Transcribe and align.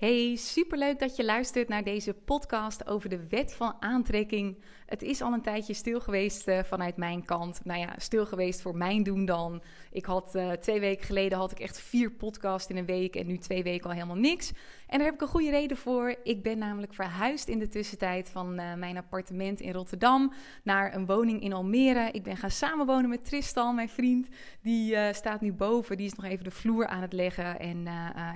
Hey, 0.00 0.36
superleuk 0.36 0.98
dat 0.98 1.16
je 1.16 1.24
luistert 1.24 1.68
naar 1.68 1.84
deze 1.84 2.12
podcast 2.14 2.86
over 2.86 3.08
de 3.08 3.26
wet 3.28 3.54
van 3.54 3.74
aantrekking. 3.80 4.56
Het 4.86 5.02
is 5.02 5.22
al 5.22 5.32
een 5.32 5.42
tijdje 5.42 5.74
stil 5.74 6.00
geweest 6.00 6.48
uh, 6.48 6.62
vanuit 6.62 6.96
mijn 6.96 7.24
kant. 7.24 7.60
Nou 7.64 7.80
ja, 7.80 7.94
stil 7.96 8.26
geweest 8.26 8.60
voor 8.60 8.76
mijn 8.76 9.02
doen 9.02 9.24
dan. 9.24 9.62
Ik 9.92 10.04
had 10.04 10.34
uh, 10.34 10.52
twee 10.52 10.80
weken 10.80 11.06
geleden 11.06 11.38
had 11.38 11.50
ik 11.50 11.60
echt 11.60 11.80
vier 11.80 12.10
podcasts 12.10 12.70
in 12.70 12.76
een 12.76 12.86
week 12.86 13.16
en 13.16 13.26
nu 13.26 13.38
twee 13.38 13.62
weken 13.62 13.84
al 13.84 13.94
helemaal 13.94 14.16
niks. 14.16 14.52
En 14.90 14.98
daar 14.98 15.06
heb 15.06 15.14
ik 15.14 15.20
een 15.20 15.28
goede 15.28 15.50
reden 15.50 15.76
voor. 15.76 16.16
Ik 16.22 16.42
ben 16.42 16.58
namelijk 16.58 16.94
verhuisd 16.94 17.48
in 17.48 17.58
de 17.58 17.68
tussentijd 17.68 18.28
van 18.30 18.60
uh, 18.60 18.74
mijn 18.74 18.96
appartement 18.96 19.60
in 19.60 19.72
Rotterdam 19.72 20.32
naar 20.64 20.94
een 20.94 21.06
woning 21.06 21.42
in 21.42 21.52
Almere. 21.52 22.10
Ik 22.12 22.22
ben 22.22 22.36
gaan 22.36 22.50
samenwonen 22.50 23.10
met 23.10 23.24
Tristan, 23.24 23.74
mijn 23.74 23.88
vriend. 23.88 24.28
Die 24.62 25.12
staat 25.12 25.40
nu 25.40 25.52
boven. 25.52 25.96
Die 25.96 26.06
is 26.06 26.14
nog 26.14 26.24
even 26.24 26.44
de 26.44 26.50
vloer 26.50 26.86
aan 26.86 27.02
het 27.02 27.12
leggen. 27.12 27.58
En 27.58 27.78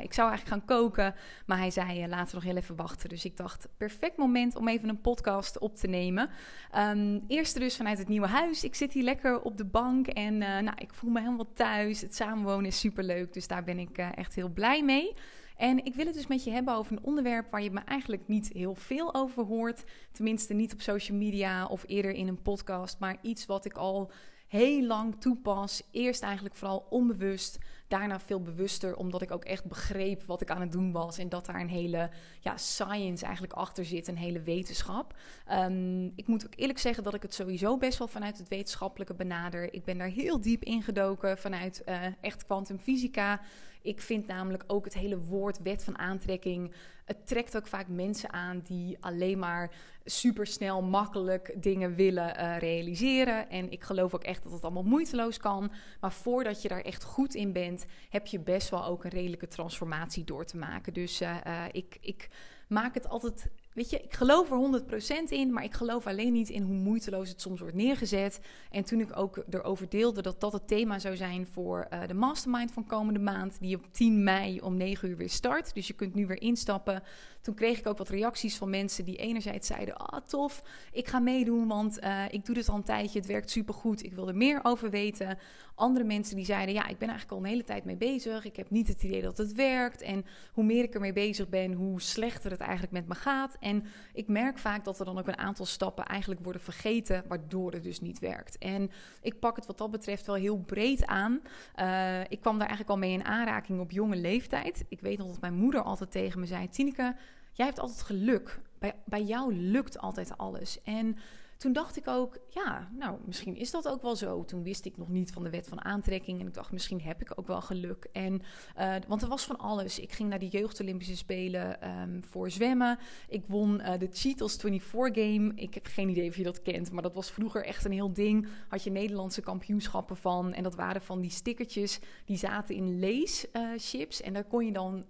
ik 0.00 0.12
zou 0.12 0.29
eigenlijk 0.29 0.48
gaan 0.48 0.64
koken. 0.64 1.14
Maar 1.46 1.58
hij 1.58 1.70
zei: 1.70 2.08
laten 2.08 2.26
we 2.26 2.34
nog 2.34 2.44
heel 2.44 2.57
even 2.57 2.76
wachten. 2.76 3.08
Dus 3.08 3.25
ik 3.25 3.36
dacht: 3.36 3.68
perfect 3.76 4.16
moment 4.16 4.57
om 4.57 4.68
even 4.68 4.89
een 4.89 5.00
podcast 5.00 5.58
op 5.58 5.76
te 5.76 5.86
nemen. 5.86 6.30
Um, 6.79 7.25
eerst 7.29 7.58
dus 7.58 7.76
vanuit 7.76 7.98
het 7.98 8.08
nieuwe 8.08 8.26
huis. 8.26 8.64
Ik 8.64 8.75
zit 8.75 8.93
hier 8.93 9.02
lekker 9.02 9.43
op 9.43 9.57
de 9.57 9.64
bank 9.64 10.07
en 10.07 10.39
nou, 10.39 10.75
ik 10.76 10.94
voel 10.94 11.11
me 11.11 11.21
helemaal 11.21 11.52
thuis. 11.52 12.00
Het 12.00 12.14
samenwonen 12.14 12.66
is 12.66 12.80
superleuk, 12.80 13.32
dus 13.32 13.46
daar 13.46 13.64
ben 13.64 13.79
ik 13.79 13.98
echt 13.98 14.34
heel 14.34 14.48
blij 14.48 14.84
mee. 14.84 15.14
En 15.57 15.85
ik 15.85 15.94
wil 15.94 16.07
het 16.07 16.14
dus 16.14 16.26
met 16.26 16.44
je 16.44 16.50
hebben 16.50 16.75
over 16.75 16.93
een 16.93 17.04
onderwerp 17.04 17.50
waar 17.50 17.62
je 17.62 17.71
me 17.71 17.81
eigenlijk 17.81 18.29
niet 18.29 18.50
heel 18.53 18.75
veel 18.75 19.14
over 19.14 19.45
hoort. 19.45 19.85
Tenminste, 20.12 20.54
niet 20.54 20.72
op 20.72 20.81
social 20.81 21.18
media 21.18 21.67
of 21.67 21.85
eerder 21.86 22.12
in 22.12 22.29
een 22.29 22.43
podcast. 22.43 22.99
Maar 22.99 23.17
iets 23.22 23.46
wat 23.46 23.64
ik 23.64 23.76
al 23.76 24.11
heel 24.46 24.82
lang 24.82 25.21
toepas. 25.21 25.82
Eerst 25.90 26.22
eigenlijk 26.22 26.54
vooral 26.54 26.86
onbewust. 26.90 27.59
Daarna 27.89 28.21
veel 28.21 28.40
bewuster, 28.40 28.96
omdat 28.96 29.22
ik 29.22 29.31
ook 29.31 29.45
echt 29.45 29.64
begreep 29.64 30.22
wat 30.22 30.40
ik 30.40 30.50
aan 30.50 30.61
het 30.61 30.72
doen 30.72 30.93
was. 30.93 31.18
En 31.18 31.29
dat 31.29 31.46
daar 31.46 31.61
een 31.61 31.68
hele 31.68 32.11
ja, 32.41 32.56
science 32.56 33.25
eigenlijk 33.25 33.55
achter 33.55 33.84
zit, 33.84 34.09
een 34.09 34.17
hele 34.17 34.41
wetenschap. 34.41 35.15
Um, 35.53 36.12
ik 36.17 36.27
moet 36.27 36.47
ook 36.47 36.55
eerlijk 36.56 36.78
zeggen 36.78 37.05
dat 37.05 37.15
ik 37.15 37.23
het 37.23 37.34
sowieso 37.34 37.77
best 37.77 37.98
wel 37.98 38.09
vanuit 38.09 38.39
het 38.39 38.48
wetenschappelijke 38.48 39.15
benader. 39.15 39.73
Ik 39.73 39.84
ben 39.84 39.98
daar 39.98 40.09
heel 40.09 40.41
diep 40.41 40.65
ingedoken 40.65 41.39
vanuit 41.39 41.83
uh, 41.87 42.06
echt 42.21 42.45
kwantumfysica. 42.45 43.41
Ik 43.85 44.01
vind 44.01 44.27
namelijk 44.27 44.65
ook 44.67 44.85
het 44.85 44.95
hele 44.95 45.19
woord 45.19 45.63
wet 45.63 45.85
van 45.85 45.99
aantrekking. 45.99 46.73
Het 47.05 47.27
trekt 47.27 47.57
ook 47.57 47.67
vaak 47.67 47.89
mensen 47.89 48.33
aan 48.33 48.61
die 48.61 48.97
alleen 49.01 49.39
maar 49.39 49.75
super 50.05 50.47
snel, 50.47 50.83
makkelijk 50.83 51.55
dingen 51.63 51.95
willen 51.95 52.41
uh, 52.41 52.59
realiseren. 52.59 53.51
En 53.51 53.71
ik 53.71 53.83
geloof 53.83 54.15
ook 54.15 54.25
echt 54.25 54.43
dat 54.43 54.53
het 54.53 54.62
allemaal 54.62 54.83
moeiteloos 54.83 55.39
kan. 55.39 55.73
Maar 56.01 56.12
voordat 56.12 56.62
je 56.62 56.69
daar 56.69 56.81
echt 56.81 57.05
goed 57.05 57.35
in 57.35 57.53
bent, 57.53 57.87
heb 58.09 58.27
je 58.27 58.41
best 58.41 58.69
wel 58.69 58.85
ook 58.85 59.05
een 59.05 59.11
redelijke 59.11 59.49
transformatie 59.49 60.25
door 60.25 60.45
te 60.45 60.57
maken. 60.57 60.93
Dus 60.93 61.23
uh, 61.23 61.37
uh, 61.47 61.65
ik, 61.73 61.99
ik 62.01 62.29
maak 62.69 62.95
het 62.95 63.09
altijd 63.09 63.51
Weet 63.75 63.91
je, 63.91 64.00
ik 64.00 64.12
geloof 64.12 64.50
er 64.50 64.83
100% 65.27 65.28
in, 65.28 65.53
maar 65.53 65.64
ik 65.64 65.75
geloof 65.75 66.06
alleen 66.06 66.33
niet 66.33 66.48
in 66.48 66.62
hoe 66.62 66.75
moeiteloos 66.75 67.28
het 67.28 67.41
soms 67.41 67.61
wordt 67.61 67.75
neergezet. 67.75 68.41
En 68.70 68.84
toen 68.84 69.00
ik 69.00 69.16
ook 69.16 69.42
erover 69.50 69.89
deelde 69.89 70.22
dat 70.22 70.41
dat 70.41 70.53
het 70.53 70.69
thema 70.69 70.98
zou 70.98 71.16
zijn 71.16 71.47
voor 71.47 71.86
uh, 71.92 72.06
de 72.06 72.14
mastermind 72.14 72.72
van 72.72 72.86
komende 72.86 73.19
maand, 73.20 73.56
die 73.61 73.77
op 73.77 73.86
10 73.91 74.25
mei 74.25 74.61
om 74.61 74.77
9 74.77 75.08
uur 75.08 75.16
weer 75.16 75.31
start. 75.31 75.75
Dus 75.75 75.86
je 75.86 75.92
kunt 75.92 76.14
nu 76.14 76.27
weer 76.27 76.41
instappen. 76.41 77.03
Toen 77.45 77.55
kreeg 77.55 77.78
ik 77.78 77.87
ook 77.87 77.98
wat 77.98 78.09
reacties 78.09 78.56
van 78.56 78.70
mensen 78.70 79.05
die 79.05 79.17
enerzijds 79.17 79.67
zeiden: 79.67 79.97
Ah, 79.97 80.20
tof, 80.27 80.62
ik 80.92 81.09
ga 81.09 81.19
meedoen, 81.19 81.69
want 81.69 82.03
uh, 82.03 82.25
ik 82.31 82.45
doe 82.45 82.55
dit 82.55 82.69
al 82.69 82.77
een 82.77 82.83
tijdje, 82.83 83.19
het 83.19 83.28
werkt 83.28 83.50
supergoed, 83.50 84.05
ik 84.05 84.12
wil 84.12 84.28
er 84.28 84.37
meer 84.37 84.61
over 84.62 84.91
weten. 84.91 85.39
Andere 85.75 86.05
mensen 86.05 86.37
die 86.37 86.45
zeiden: 86.45 86.75
Ja, 86.75 86.87
ik 86.87 86.98
ben 86.98 87.09
eigenlijk 87.09 87.39
al 87.39 87.45
een 87.45 87.50
hele 87.50 87.65
tijd 87.65 87.84
mee 87.84 87.97
bezig, 87.97 88.45
ik 88.45 88.56
heb 88.56 88.70
niet 88.70 88.89
het 88.89 89.03
idee 89.03 89.22
dat 89.22 89.39
het 89.39 89.53
werkt. 89.53 90.03
En 90.03 90.25
hoe 90.53 90.65
meer 90.65 90.83
ik 90.83 90.95
ermee 90.95 91.12
bezig 91.12 91.48
ben, 91.48 91.72
hoe 91.72 92.00
slechter 92.00 92.50
het 92.50 92.61
eigenlijk 92.61 92.92
met 92.92 93.09
me 93.09 93.15
gaat. 93.15 93.56
En 93.61 93.84
ik 94.12 94.28
merk 94.28 94.59
vaak 94.59 94.84
dat 94.84 94.98
er 94.98 95.05
dan 95.05 95.19
ook 95.19 95.28
een 95.28 95.39
aantal 95.39 95.67
stappen 95.67 96.05
eigenlijk 96.05 96.41
worden 96.42 96.62
vergeten, 96.62 97.25
waardoor 97.28 97.72
het 97.72 97.83
dus 97.83 98.00
niet 98.00 98.19
werkt. 98.19 98.59
En 98.59 98.91
ik 99.22 99.38
pak 99.38 99.56
het 99.56 99.66
wat 99.66 99.78
dat 99.78 99.91
betreft 99.91 100.26
wel 100.26 100.34
heel 100.34 100.59
breed 100.59 101.06
aan. 101.06 101.41
Uh, 101.81 102.21
ik 102.21 102.41
kwam 102.41 102.59
daar 102.59 102.69
eigenlijk 102.69 102.91
al 102.91 103.09
mee 103.09 103.12
in 103.12 103.25
aanraking 103.25 103.81
op 103.81 103.91
jonge 103.91 104.16
leeftijd. 104.16 104.84
Ik 104.88 105.00
weet 105.00 105.19
nog 105.19 105.28
dat 105.28 105.41
mijn 105.41 105.55
moeder 105.55 105.82
altijd 105.82 106.11
tegen 106.11 106.41
me 106.41 106.47
zei: 106.47 106.69
Tineke, 106.69 107.15
jij 107.54 107.66
hebt 107.66 107.81
altijd 107.81 108.03
geluk. 108.03 108.60
Bij, 108.78 108.94
bij 109.04 109.22
jou 109.22 109.54
lukt 109.54 109.98
altijd 109.98 110.38
alles. 110.38 110.82
En 110.82 111.16
toen 111.56 111.72
dacht 111.72 111.97
ik 111.97 112.09
ook, 112.09 112.38
ja, 112.48 112.88
nou, 112.92 113.19
misschien 113.25 113.56
is 113.56 113.70
dat 113.70 113.88
ook 113.88 114.03
wel 114.03 114.16
zo. 114.16 114.44
Toen 114.44 114.62
wist 114.62 114.84
ik 114.84 114.97
nog 114.97 115.09
niet 115.09 115.32
van 115.32 115.42
de 115.42 115.50
wet 115.50 115.69
van 115.69 115.84
aantrekking. 115.84 116.41
En 116.41 116.47
ik 116.47 116.54
dacht, 116.54 116.72
misschien 116.72 117.00
heb 117.00 117.20
ik 117.20 117.38
ook 117.38 117.47
wel 117.47 117.60
geluk. 117.60 118.09
En, 118.12 118.42
uh, 118.78 118.94
want 119.09 119.22
er 119.22 119.28
was 119.28 119.44
van 119.44 119.59
alles. 119.59 119.98
Ik 119.98 120.12
ging 120.12 120.28
naar 120.28 120.38
de 120.38 120.48
Jeugd 120.48 120.81
Olympische 120.81 121.16
Spelen 121.16 121.91
um, 122.00 122.25
voor 122.25 122.50
zwemmen. 122.50 122.98
Ik 123.28 123.44
won 123.47 123.81
uh, 123.81 123.98
de 123.98 124.09
Cheetles 124.12 124.56
24 124.56 125.25
Game. 125.25 125.53
Ik 125.54 125.75
heb 125.75 125.87
geen 125.87 126.09
idee 126.09 126.28
of 126.28 126.37
je 126.37 126.43
dat 126.43 126.62
kent, 126.62 126.93
maar 126.93 127.03
dat 127.03 127.14
was 127.14 127.31
vroeger 127.31 127.64
echt 127.64 127.84
een 127.84 127.93
heel 127.93 128.12
ding. 128.12 128.48
Had 128.69 128.82
je 128.82 128.91
Nederlandse 128.91 129.41
kampioenschappen 129.41 130.16
van. 130.16 130.53
En 130.53 130.62
dat 130.62 130.75
waren 130.75 131.03
van 131.03 131.20
die 131.20 131.31
stickertjes 131.31 132.00
die 132.25 132.37
zaten 132.37 132.75
in 132.75 132.98
leeschips. 132.98 134.20
Uh, 134.20 134.26
en 134.26 134.32
daar 134.32 134.44
kon 134.44 134.66
je 134.66 134.72
dan 134.72 135.04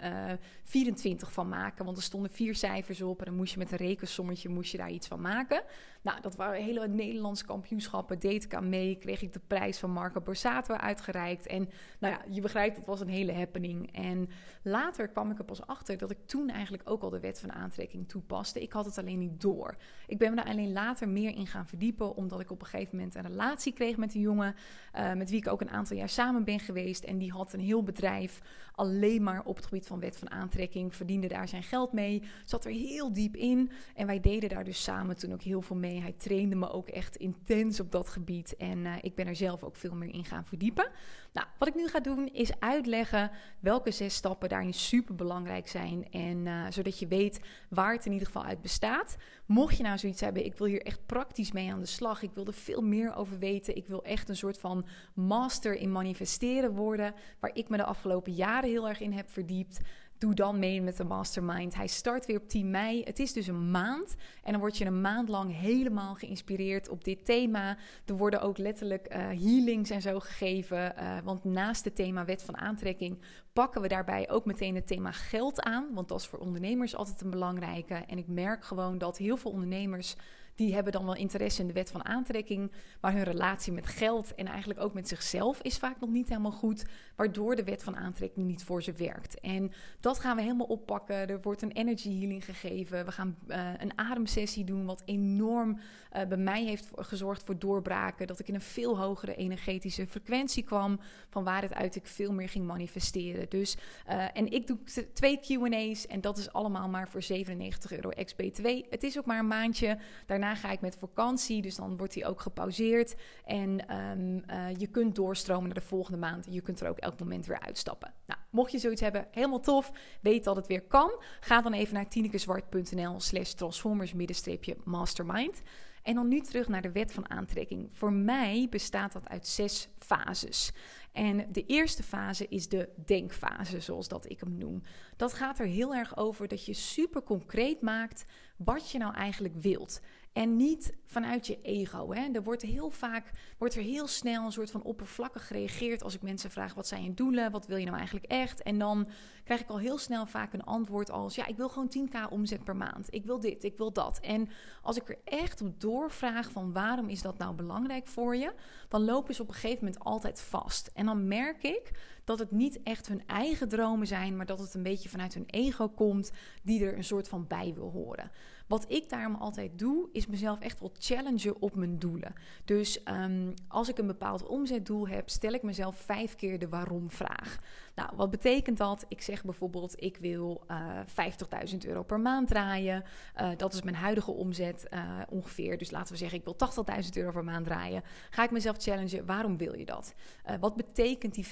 24 0.64 1.32
van 1.32 1.48
maken. 1.48 1.84
Want 1.84 1.96
er 1.96 2.02
stonden 2.02 2.30
vier 2.30 2.54
cijfers 2.54 3.02
op. 3.02 3.18
En 3.18 3.24
dan 3.24 3.36
moest 3.36 3.52
je 3.52 3.58
met 3.58 3.72
een 3.72 3.78
rekensommetje 3.78 4.48
moest 4.48 4.70
je 4.70 4.78
daar 4.78 4.90
iets 4.90 5.06
van 5.06 5.20
maken. 5.20 5.62
Nou, 6.02 6.20
dat 6.20 6.33
waren 6.36 6.62
hele 6.62 6.88
Nederlandse 6.88 7.44
kampioenschappen. 7.44 8.18
Deed 8.18 8.44
ik 8.44 8.54
aan 8.54 8.68
mee. 8.68 8.98
Kreeg 8.98 9.22
ik 9.22 9.32
de 9.32 9.40
prijs 9.46 9.78
van 9.78 9.90
Marco 9.90 10.20
Borsato 10.20 10.74
uitgereikt. 10.74 11.46
En 11.46 11.68
nou 11.98 12.14
ja, 12.14 12.20
je 12.30 12.40
begrijpt, 12.40 12.76
het 12.76 12.86
was 12.86 13.00
een 13.00 13.08
hele 13.08 13.32
happening. 13.32 13.92
En 13.92 14.28
later 14.62 15.08
kwam 15.08 15.30
ik 15.30 15.38
er 15.38 15.44
pas 15.44 15.66
achter 15.66 15.98
dat 15.98 16.10
ik 16.10 16.18
toen 16.26 16.48
eigenlijk 16.50 16.90
ook 16.90 17.02
al 17.02 17.10
de 17.10 17.20
wet 17.20 17.40
van 17.40 17.52
aantrekking 17.52 18.08
toepaste. 18.08 18.62
Ik 18.62 18.72
had 18.72 18.84
het 18.84 18.98
alleen 18.98 19.18
niet 19.18 19.40
door. 19.40 19.76
Ik 20.06 20.18
ben 20.18 20.30
me 20.30 20.36
daar 20.36 20.52
alleen 20.52 20.72
later 20.72 21.08
meer 21.08 21.34
in 21.34 21.46
gaan 21.46 21.66
verdiepen. 21.66 22.16
Omdat 22.16 22.40
ik 22.40 22.50
op 22.50 22.60
een 22.60 22.66
gegeven 22.66 22.96
moment 22.96 23.14
een 23.14 23.26
relatie 23.26 23.72
kreeg 23.72 23.96
met 23.96 24.14
een 24.14 24.20
jongen. 24.20 24.54
Uh, 24.94 25.12
met 25.12 25.30
wie 25.30 25.38
ik 25.38 25.48
ook 25.48 25.60
een 25.60 25.70
aantal 25.70 25.96
jaar 25.96 26.08
samen 26.08 26.44
ben 26.44 26.60
geweest. 26.60 27.04
En 27.04 27.18
die 27.18 27.32
had 27.32 27.52
een 27.52 27.60
heel 27.60 27.82
bedrijf 27.82 28.40
alleen 28.74 29.22
maar 29.22 29.44
op 29.44 29.56
het 29.56 29.64
gebied 29.64 29.86
van 29.86 30.00
wet 30.00 30.16
van 30.16 30.30
aantrekking. 30.30 30.94
Verdiende 30.94 31.28
daar 31.28 31.48
zijn 31.48 31.62
geld 31.62 31.92
mee. 31.92 32.22
Zat 32.44 32.64
er 32.64 32.70
heel 32.70 33.12
diep 33.12 33.36
in. 33.36 33.70
En 33.94 34.06
wij 34.06 34.20
deden 34.20 34.48
daar 34.48 34.64
dus 34.64 34.82
samen 34.82 35.16
toen 35.16 35.32
ook 35.32 35.42
heel 35.42 35.62
veel 35.62 35.76
mee. 35.76 36.00
Hij 36.00 36.14
trainde 36.24 36.56
me 36.56 36.70
ook 36.70 36.88
echt 36.88 37.16
intens 37.16 37.80
op 37.80 37.92
dat 37.92 38.08
gebied. 38.08 38.56
En 38.56 38.78
uh, 38.78 38.92
ik 39.00 39.14
ben 39.14 39.26
er 39.26 39.36
zelf 39.36 39.62
ook 39.62 39.76
veel 39.76 39.94
meer 39.94 40.14
in 40.14 40.24
gaan 40.24 40.44
verdiepen. 40.44 40.90
Nou, 41.32 41.46
wat 41.58 41.68
ik 41.68 41.74
nu 41.74 41.88
ga 41.88 42.00
doen 42.00 42.28
is 42.32 42.60
uitleggen 42.60 43.30
welke 43.60 43.90
zes 43.90 44.14
stappen 44.14 44.48
daarin 44.48 44.74
super 44.74 45.14
belangrijk 45.14 45.68
zijn. 45.68 46.10
En 46.10 46.46
uh, 46.46 46.66
zodat 46.68 46.98
je 46.98 47.06
weet 47.06 47.40
waar 47.68 47.92
het 47.92 48.06
in 48.06 48.12
ieder 48.12 48.26
geval 48.26 48.44
uit 48.44 48.60
bestaat. 48.60 49.16
Mocht 49.46 49.76
je 49.76 49.82
nou 49.82 49.98
zoiets 49.98 50.20
hebben, 50.20 50.44
ik 50.44 50.54
wil 50.54 50.66
hier 50.66 50.82
echt 50.82 51.06
praktisch 51.06 51.52
mee 51.52 51.72
aan 51.72 51.80
de 51.80 51.86
slag. 51.86 52.22
Ik 52.22 52.34
wil 52.34 52.46
er 52.46 52.52
veel 52.52 52.82
meer 52.82 53.14
over 53.14 53.38
weten. 53.38 53.76
Ik 53.76 53.86
wil 53.86 54.04
echt 54.04 54.28
een 54.28 54.36
soort 54.36 54.58
van 54.58 54.86
master 55.14 55.76
in 55.76 55.92
manifesteren 55.92 56.74
worden. 56.74 57.14
Waar 57.40 57.54
ik 57.54 57.68
me 57.68 57.76
de 57.76 57.84
afgelopen 57.84 58.32
jaren 58.32 58.70
heel 58.70 58.88
erg 58.88 59.00
in 59.00 59.12
heb 59.12 59.30
verdiept. 59.30 59.80
Doe 60.24 60.34
dan 60.34 60.58
mee 60.58 60.82
met 60.82 60.96
de 60.96 61.04
mastermind. 61.04 61.74
Hij 61.74 61.86
start 61.86 62.26
weer 62.26 62.36
op 62.36 62.48
10 62.48 62.70
mei. 62.70 63.02
Het 63.02 63.18
is 63.18 63.32
dus 63.32 63.46
een 63.46 63.70
maand. 63.70 64.14
En 64.42 64.52
dan 64.52 64.60
word 64.60 64.78
je 64.78 64.84
een 64.84 65.00
maand 65.00 65.28
lang 65.28 65.60
helemaal 65.60 66.14
geïnspireerd 66.14 66.88
op 66.88 67.04
dit 67.04 67.24
thema. 67.24 67.76
Er 68.04 68.16
worden 68.16 68.40
ook 68.40 68.58
letterlijk 68.58 69.14
uh, 69.14 69.16
healings 69.16 69.90
en 69.90 70.02
zo 70.02 70.20
gegeven. 70.20 70.94
Uh, 70.98 71.16
want 71.24 71.44
naast 71.44 71.84
het 71.84 71.96
thema 71.96 72.24
wet 72.24 72.42
van 72.42 72.56
aantrekking 72.56 73.22
pakken 73.52 73.80
we 73.80 73.88
daarbij 73.88 74.30
ook 74.30 74.44
meteen 74.44 74.74
het 74.74 74.86
thema 74.86 75.12
geld 75.12 75.62
aan. 75.62 75.88
Want 75.94 76.08
dat 76.08 76.20
is 76.20 76.26
voor 76.26 76.38
ondernemers 76.38 76.96
altijd 76.96 77.20
een 77.20 77.30
belangrijke. 77.30 77.94
En 77.94 78.18
ik 78.18 78.26
merk 78.26 78.64
gewoon 78.64 78.98
dat 78.98 79.18
heel 79.18 79.36
veel 79.36 79.50
ondernemers 79.50 80.16
die 80.54 80.74
hebben 80.74 80.92
dan 80.92 81.04
wel 81.04 81.14
interesse 81.14 81.60
in 81.60 81.66
de 81.66 81.72
wet 81.72 81.90
van 81.90 82.04
aantrekking, 82.04 82.72
maar 83.00 83.12
hun 83.12 83.22
relatie 83.22 83.72
met 83.72 83.86
geld 83.86 84.34
en 84.34 84.46
eigenlijk 84.46 84.80
ook 84.80 84.94
met 84.94 85.08
zichzelf 85.08 85.60
is 85.62 85.78
vaak 85.78 86.00
nog 86.00 86.10
niet 86.10 86.28
helemaal 86.28 86.50
goed, 86.50 86.84
waardoor 87.16 87.56
de 87.56 87.64
wet 87.64 87.82
van 87.82 87.96
aantrekking 87.96 88.46
niet 88.46 88.64
voor 88.64 88.82
ze 88.82 88.92
werkt. 88.92 89.40
En 89.40 89.72
dat 90.00 90.18
gaan 90.18 90.36
we 90.36 90.42
helemaal 90.42 90.66
oppakken. 90.66 91.28
Er 91.28 91.40
wordt 91.40 91.62
een 91.62 91.72
energy 91.72 92.18
healing 92.18 92.44
gegeven. 92.44 93.04
We 93.04 93.12
gaan 93.12 93.36
uh, 93.48 93.70
een 93.78 93.98
ademsessie 93.98 94.64
doen, 94.64 94.84
wat 94.84 95.02
enorm 95.04 95.78
uh, 96.12 96.22
bij 96.26 96.38
mij 96.38 96.64
heeft 96.64 96.88
gezorgd 96.96 97.42
voor 97.42 97.58
doorbraken, 97.58 98.26
dat 98.26 98.38
ik 98.38 98.48
in 98.48 98.54
een 98.54 98.60
veel 98.60 98.98
hogere 98.98 99.34
energetische 99.34 100.06
frequentie 100.06 100.62
kwam, 100.62 101.00
van 101.28 101.44
waaruit 101.44 101.96
ik 101.96 102.06
veel 102.06 102.32
meer 102.32 102.48
ging 102.48 102.66
manifesteren. 102.66 103.46
Dus, 103.48 103.76
uh, 104.08 104.24
en 104.32 104.52
ik 104.52 104.66
doe 104.66 104.78
twee 105.12 105.40
Q&A's 105.40 106.06
en 106.06 106.20
dat 106.20 106.38
is 106.38 106.52
allemaal 106.52 106.88
maar 106.88 107.08
voor 107.08 107.22
97 107.22 107.92
euro 107.92 108.08
ex-BTW. 108.08 108.66
Het 108.90 109.02
is 109.02 109.18
ook 109.18 109.26
maar 109.26 109.38
een 109.38 109.46
maandje. 109.46 109.98
Daarna 110.26 110.43
Daarna 110.44 110.60
ga 110.60 110.70
ik 110.70 110.80
met 110.80 110.96
vakantie, 110.96 111.62
dus 111.62 111.76
dan 111.76 111.96
wordt 111.96 112.14
hij 112.14 112.26
ook 112.26 112.40
gepauzeerd. 112.40 113.14
En 113.44 113.96
um, 113.96 114.42
uh, 114.50 114.74
je 114.76 114.86
kunt 114.86 115.14
doorstromen 115.14 115.64
naar 115.64 115.74
de 115.74 115.80
volgende 115.80 116.18
maand. 116.18 116.46
Je 116.50 116.60
kunt 116.60 116.80
er 116.80 116.88
ook 116.88 116.98
elk 116.98 117.18
moment 117.18 117.46
weer 117.46 117.60
uitstappen. 117.60 118.12
Nou, 118.26 118.40
mocht 118.50 118.72
je 118.72 118.78
zoiets 118.78 119.00
hebben, 119.00 119.26
helemaal 119.30 119.60
tof. 119.60 119.92
Weet 120.20 120.44
dat 120.44 120.56
het 120.56 120.66
weer 120.66 120.82
kan. 120.82 121.22
Ga 121.40 121.60
dan 121.60 121.72
even 121.72 121.94
naar 121.94 122.08
tinekeswart.nl 122.08 123.20
slash 123.20 123.52
transformers-mastermind. 123.52 125.62
En 126.02 126.14
dan 126.14 126.28
nu 126.28 126.40
terug 126.40 126.68
naar 126.68 126.82
de 126.82 126.92
wet 126.92 127.12
van 127.12 127.30
aantrekking. 127.30 127.88
Voor 127.92 128.12
mij 128.12 128.66
bestaat 128.70 129.12
dat 129.12 129.28
uit 129.28 129.46
zes 129.46 129.88
fases. 129.98 130.72
En 131.12 131.52
de 131.52 131.66
eerste 131.66 132.02
fase 132.02 132.48
is 132.48 132.68
de 132.68 132.88
denkfase, 133.04 133.80
zoals 133.80 134.08
dat 134.08 134.30
ik 134.30 134.40
hem 134.40 134.58
noem. 134.58 134.82
Dat 135.16 135.32
gaat 135.32 135.58
er 135.58 135.66
heel 135.66 135.94
erg 135.94 136.16
over 136.16 136.48
dat 136.48 136.66
je 136.66 136.74
super 136.74 137.22
concreet 137.22 137.80
maakt 137.80 138.24
wat 138.56 138.90
je 138.90 138.98
nou 138.98 139.14
eigenlijk 139.14 139.54
wilt. 139.56 140.00
En 140.34 140.56
niet 140.56 140.94
vanuit 141.06 141.46
je 141.46 141.58
ego. 141.62 142.12
Hè. 142.12 142.28
Er 142.32 142.42
wordt 142.42 142.62
heel 142.62 142.90
vaak, 142.90 143.30
wordt 143.58 143.74
er 143.74 143.82
heel 143.82 144.06
snel 144.06 144.44
een 144.44 144.52
soort 144.52 144.70
van 144.70 144.82
oppervlakkig 144.82 145.46
gereageerd 145.46 146.02
als 146.02 146.14
ik 146.14 146.22
mensen 146.22 146.50
vraag: 146.50 146.74
wat 146.74 146.86
zijn 146.86 147.04
je 147.04 147.14
doelen? 147.14 147.50
Wat 147.50 147.66
wil 147.66 147.76
je 147.76 147.84
nou 147.84 147.96
eigenlijk 147.96 148.26
echt? 148.26 148.62
En 148.62 148.78
dan 148.78 149.08
krijg 149.44 149.60
ik 149.60 149.68
al 149.68 149.78
heel 149.78 149.98
snel 149.98 150.26
vaak 150.26 150.52
een 150.52 150.64
antwoord 150.64 151.10
als: 151.10 151.34
ja, 151.34 151.46
ik 151.46 151.56
wil 151.56 151.68
gewoon 151.68 151.92
10k 151.98 152.30
omzet 152.30 152.64
per 152.64 152.76
maand. 152.76 153.14
Ik 153.14 153.24
wil 153.24 153.40
dit, 153.40 153.64
ik 153.64 153.76
wil 153.76 153.92
dat. 153.92 154.20
En 154.20 154.48
als 154.82 154.96
ik 154.96 155.08
er 155.08 155.18
echt 155.24 155.60
op 155.60 155.80
doorvraag 155.80 156.50
van 156.50 156.72
waarom 156.72 157.08
is 157.08 157.22
dat 157.22 157.38
nou 157.38 157.54
belangrijk 157.54 158.06
voor 158.06 158.36
je, 158.36 158.52
dan 158.94 159.04
lopen 159.04 159.34
ze 159.34 159.42
op 159.42 159.48
een 159.48 159.54
gegeven 159.54 159.84
moment 159.84 160.04
altijd 160.04 160.40
vast. 160.40 160.90
En 160.94 161.06
dan 161.06 161.28
merk 161.28 161.62
ik 161.62 161.90
dat 162.24 162.38
het 162.38 162.50
niet 162.50 162.82
echt 162.82 163.08
hun 163.08 163.26
eigen 163.26 163.68
dromen 163.68 164.06
zijn, 164.06 164.36
maar 164.36 164.46
dat 164.46 164.58
het 164.58 164.74
een 164.74 164.82
beetje 164.82 165.08
vanuit 165.08 165.34
hun 165.34 165.46
ego 165.46 165.88
komt, 165.88 166.32
die 166.62 166.84
er 166.84 166.96
een 166.96 167.04
soort 167.04 167.28
van 167.28 167.46
bij 167.46 167.72
wil 167.74 167.90
horen. 167.90 168.30
Wat 168.66 168.84
ik 168.88 169.08
daarom 169.08 169.34
altijd 169.34 169.78
doe, 169.78 170.08
is 170.12 170.26
mezelf 170.26 170.60
echt 170.60 170.80
wel 170.80 170.92
challengen 170.98 171.60
op 171.60 171.74
mijn 171.74 171.98
doelen. 171.98 172.32
Dus 172.64 173.00
um, 173.08 173.54
als 173.68 173.88
ik 173.88 173.98
een 173.98 174.06
bepaald 174.06 174.46
omzetdoel 174.46 175.08
heb, 175.08 175.30
stel 175.30 175.52
ik 175.52 175.62
mezelf 175.62 175.96
vijf 175.96 176.34
keer 176.34 176.58
de 176.58 176.68
waarom-vraag. 176.68 177.58
Nou, 177.94 178.10
wat 178.16 178.30
betekent 178.30 178.78
dat? 178.78 179.04
Ik 179.08 179.22
zeg 179.22 179.44
bijvoorbeeld, 179.44 180.02
ik 180.02 180.16
wil 180.16 180.64
uh, 180.70 180.98
eh, 181.16 181.70
50.000 181.70 181.76
euro 181.86 182.02
per 182.02 182.20
maand 182.20 182.48
draaien. 182.48 183.04
Uh, 183.40 183.48
dat 183.56 183.74
is 183.74 183.82
mijn 183.82 183.96
huidige 183.96 184.30
omzet 184.30 184.86
uh, 184.90 185.00
ongeveer. 185.28 185.78
Dus 185.78 185.90
laten 185.90 186.12
we 186.12 186.18
zeggen, 186.18 186.38
ik 186.38 186.44
wil 186.44 186.56
80.000 187.02 187.08
euro 187.12 187.30
per 187.30 187.44
maand 187.44 187.64
draaien. 187.64 188.02
Ga 188.30 188.44
ik 188.44 188.50
mezelf 188.50 188.76
challengen, 188.78 189.26
waarom 189.26 189.56
wil 189.56 189.78
je 189.78 189.84
dat? 189.84 190.14
wat 190.60 190.76
betekent 190.76 191.34
die 191.34 191.46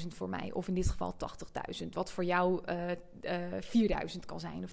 50.000 0.00 0.06
voor 0.08 0.28
mij? 0.28 0.50
Of 0.52 0.68
in 0.68 0.74
dit 0.74 0.88
geval 0.88 1.14
80.000. 1.82 1.88
Wat 1.88 2.12
voor 2.12 2.24
jou 2.24 2.62
4.000 2.66 4.18
kan 4.26 4.40
zijn, 4.40 4.64
of 4.64 4.72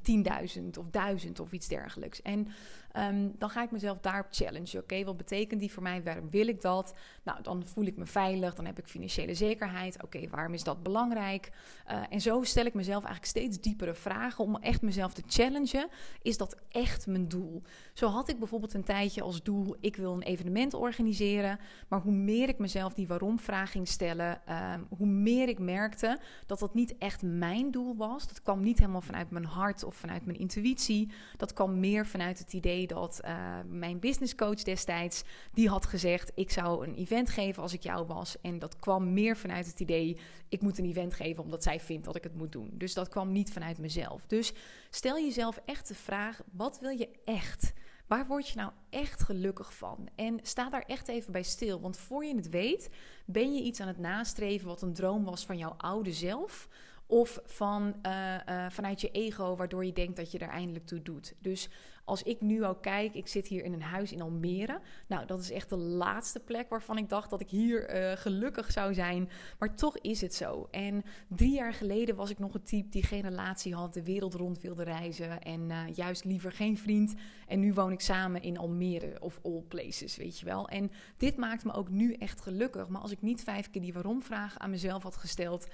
10.000, 0.57 0.63
of 0.79 0.85
1.000 1.25 1.31
of 1.41 1.51
iets 1.51 1.67
dergelijks. 1.67 2.21
En 2.21 2.47
um, 2.97 3.35
dan 3.37 3.49
ga 3.49 3.63
ik 3.63 3.71
mezelf 3.71 3.99
daarop 3.99 4.27
challengen. 4.31 4.81
Oké, 4.81 5.03
wat 5.03 5.17
betekent 5.17 5.59
die 5.59 5.71
voor 5.71 5.83
mij? 5.83 6.03
Waarom 6.03 6.29
wil 6.29 6.47
ik 6.47 6.61
dat? 6.61 6.93
Nou, 7.23 7.41
dan 7.41 7.67
voel 7.67 7.85
ik 7.85 7.97
me 7.97 8.05
veilig, 8.05 8.55
dan 8.55 8.65
heb 8.65 8.79
ik 8.79 8.87
financiële 8.87 9.33
zekerheid. 9.33 10.03
Oké, 10.03 10.29
waarom 10.29 10.53
is 10.53 10.63
dat 10.63 10.83
belangrijk? 10.83 11.51
Uh, 11.91 12.01
en 12.09 12.21
zo 12.21 12.43
stel 12.43 12.65
ik 12.65 12.73
mezelf 12.73 13.03
eigenlijk 13.03 13.25
steeds 13.25 13.59
diepere 13.59 13.93
vragen 13.93 14.43
om 14.43 14.55
echt 14.55 14.81
mezelf 14.81 15.13
te 15.13 15.23
challengen. 15.27 15.87
Is 16.21 16.37
dat 16.37 16.55
echt 16.69 17.07
mijn 17.07 17.27
doel? 17.27 17.61
Zo 17.93 18.07
had 18.07 18.29
ik 18.29 18.39
bijvoorbeeld 18.39 18.73
een 18.73 18.83
tijdje 18.83 19.21
als 19.21 19.43
doel: 19.43 19.75
ik 19.79 19.95
wil 19.95 20.13
een 20.13 20.21
evenement 20.21 20.73
organiseren. 20.73 21.59
Maar 21.87 22.01
hoe 22.01 22.11
meer 22.11 22.49
ik 22.49 22.57
mezelf 22.57 22.93
die 22.93 23.07
waarom-vraag 23.07 23.71
ging 23.71 23.87
stellen, 23.87 24.41
uh, 24.49 24.73
hoe 24.97 25.07
meer 25.07 25.47
ik 25.47 25.59
merkte 25.59 26.19
dat 26.45 26.59
dat 26.59 26.73
niet 26.73 26.97
echt 26.97 27.21
mijn 27.21 27.71
doel 27.71 27.95
was. 27.95 28.27
Dat 28.27 28.41
kwam 28.41 28.61
niet 28.61 28.79
helemaal 28.79 29.01
vanuit 29.01 29.29
mijn 29.29 29.45
hart 29.45 29.83
of 29.83 29.95
vanuit 29.95 30.25
mijn 30.25 30.39
intuïtie. 30.39 31.11
Dat 31.37 31.53
kwam 31.53 31.79
meer 31.79 32.05
vanuit 32.05 32.39
het 32.39 32.53
idee 32.53 32.78
dat 32.87 33.21
uh, 33.25 33.59
mijn 33.67 33.99
businesscoach 33.99 34.63
destijds, 34.63 35.23
die 35.53 35.69
had 35.69 35.85
gezegd, 35.85 36.31
ik 36.35 36.51
zou 36.51 36.87
een 36.87 36.95
event 36.95 37.29
geven 37.29 37.63
als 37.63 37.73
ik 37.73 37.83
jou 37.83 38.05
was. 38.05 38.41
En 38.41 38.59
dat 38.59 38.75
kwam 38.75 39.13
meer 39.13 39.37
vanuit 39.37 39.65
het 39.65 39.79
idee, 39.79 40.17
ik 40.49 40.61
moet 40.61 40.77
een 40.77 40.85
event 40.85 41.13
geven 41.13 41.43
omdat 41.43 41.63
zij 41.63 41.79
vindt 41.79 42.05
dat 42.05 42.15
ik 42.15 42.23
het 42.23 42.35
moet 42.35 42.51
doen. 42.51 42.69
Dus 42.73 42.93
dat 42.93 43.09
kwam 43.09 43.31
niet 43.31 43.51
vanuit 43.51 43.77
mezelf. 43.77 44.25
Dus 44.27 44.53
stel 44.89 45.17
jezelf 45.17 45.61
echt 45.65 45.87
de 45.87 45.95
vraag, 45.95 46.41
wat 46.51 46.79
wil 46.79 46.91
je 46.91 47.09
echt? 47.25 47.73
Waar 48.07 48.27
word 48.27 48.47
je 48.49 48.55
nou 48.55 48.71
echt 48.89 49.23
gelukkig 49.23 49.73
van? 49.73 50.09
En 50.15 50.39
sta 50.41 50.69
daar 50.69 50.83
echt 50.87 51.07
even 51.07 51.31
bij 51.31 51.43
stil. 51.43 51.81
Want 51.81 51.97
voor 51.97 52.25
je 52.25 52.35
het 52.35 52.49
weet, 52.49 52.89
ben 53.25 53.53
je 53.53 53.61
iets 53.61 53.79
aan 53.79 53.87
het 53.87 53.97
nastreven 53.97 54.67
wat 54.67 54.81
een 54.81 54.93
droom 54.93 55.23
was 55.23 55.45
van 55.45 55.57
jouw 55.57 55.73
oude 55.77 56.13
zelf. 56.13 56.67
Of 57.05 57.39
van, 57.45 57.95
uh, 58.05 58.35
uh, 58.49 58.65
vanuit 58.69 59.01
je 59.01 59.11
ego, 59.11 59.55
waardoor 59.55 59.85
je 59.85 59.93
denkt 59.93 60.15
dat 60.15 60.31
je 60.31 60.37
er 60.39 60.49
eindelijk 60.49 60.85
toe 60.85 61.01
doet. 61.01 61.33
Dus 61.39 61.69
als 62.09 62.23
ik 62.23 62.41
nu 62.41 62.65
ook 62.65 62.81
kijk, 62.81 63.13
ik 63.13 63.27
zit 63.27 63.47
hier 63.47 63.63
in 63.63 63.73
een 63.73 63.81
huis 63.81 64.11
in 64.11 64.21
Almere. 64.21 64.79
Nou, 65.07 65.25
dat 65.25 65.39
is 65.39 65.51
echt 65.51 65.69
de 65.69 65.77
laatste 65.77 66.39
plek 66.39 66.69
waarvan 66.69 66.97
ik 66.97 67.09
dacht 67.09 67.29
dat 67.29 67.41
ik 67.41 67.49
hier 67.49 67.95
uh, 67.95 68.11
gelukkig 68.17 68.71
zou 68.71 68.93
zijn. 68.93 69.29
Maar 69.59 69.75
toch 69.75 69.97
is 69.97 70.21
het 70.21 70.33
zo. 70.33 70.67
En 70.71 71.03
drie 71.27 71.53
jaar 71.53 71.73
geleden 71.73 72.15
was 72.15 72.29
ik 72.29 72.39
nog 72.39 72.53
een 72.53 72.63
type 72.63 72.89
die 72.89 73.03
geen 73.03 73.21
relatie 73.21 73.75
had, 73.75 73.93
de 73.93 74.03
wereld 74.03 74.33
rond 74.33 74.61
wilde 74.61 74.83
reizen 74.83 75.41
en 75.41 75.69
uh, 75.69 75.81
juist 75.93 76.23
liever 76.23 76.51
geen 76.51 76.77
vriend. 76.77 77.13
En 77.47 77.59
nu 77.59 77.73
woon 77.73 77.91
ik 77.91 78.01
samen 78.01 78.41
in 78.41 78.57
Almere 78.57 79.17
of 79.19 79.39
all 79.43 79.63
places, 79.67 80.17
weet 80.17 80.39
je 80.39 80.45
wel. 80.45 80.67
En 80.67 80.91
dit 81.17 81.37
maakt 81.37 81.63
me 81.63 81.73
ook 81.73 81.89
nu 81.89 82.13
echt 82.13 82.41
gelukkig. 82.41 82.87
Maar 82.87 83.01
als 83.01 83.11
ik 83.11 83.21
niet 83.21 83.43
vijf 83.43 83.69
keer 83.69 83.81
die 83.81 83.93
waarom-vraag 83.93 84.57
aan 84.57 84.69
mezelf 84.69 85.03
had 85.03 85.15
gesteld, 85.15 85.67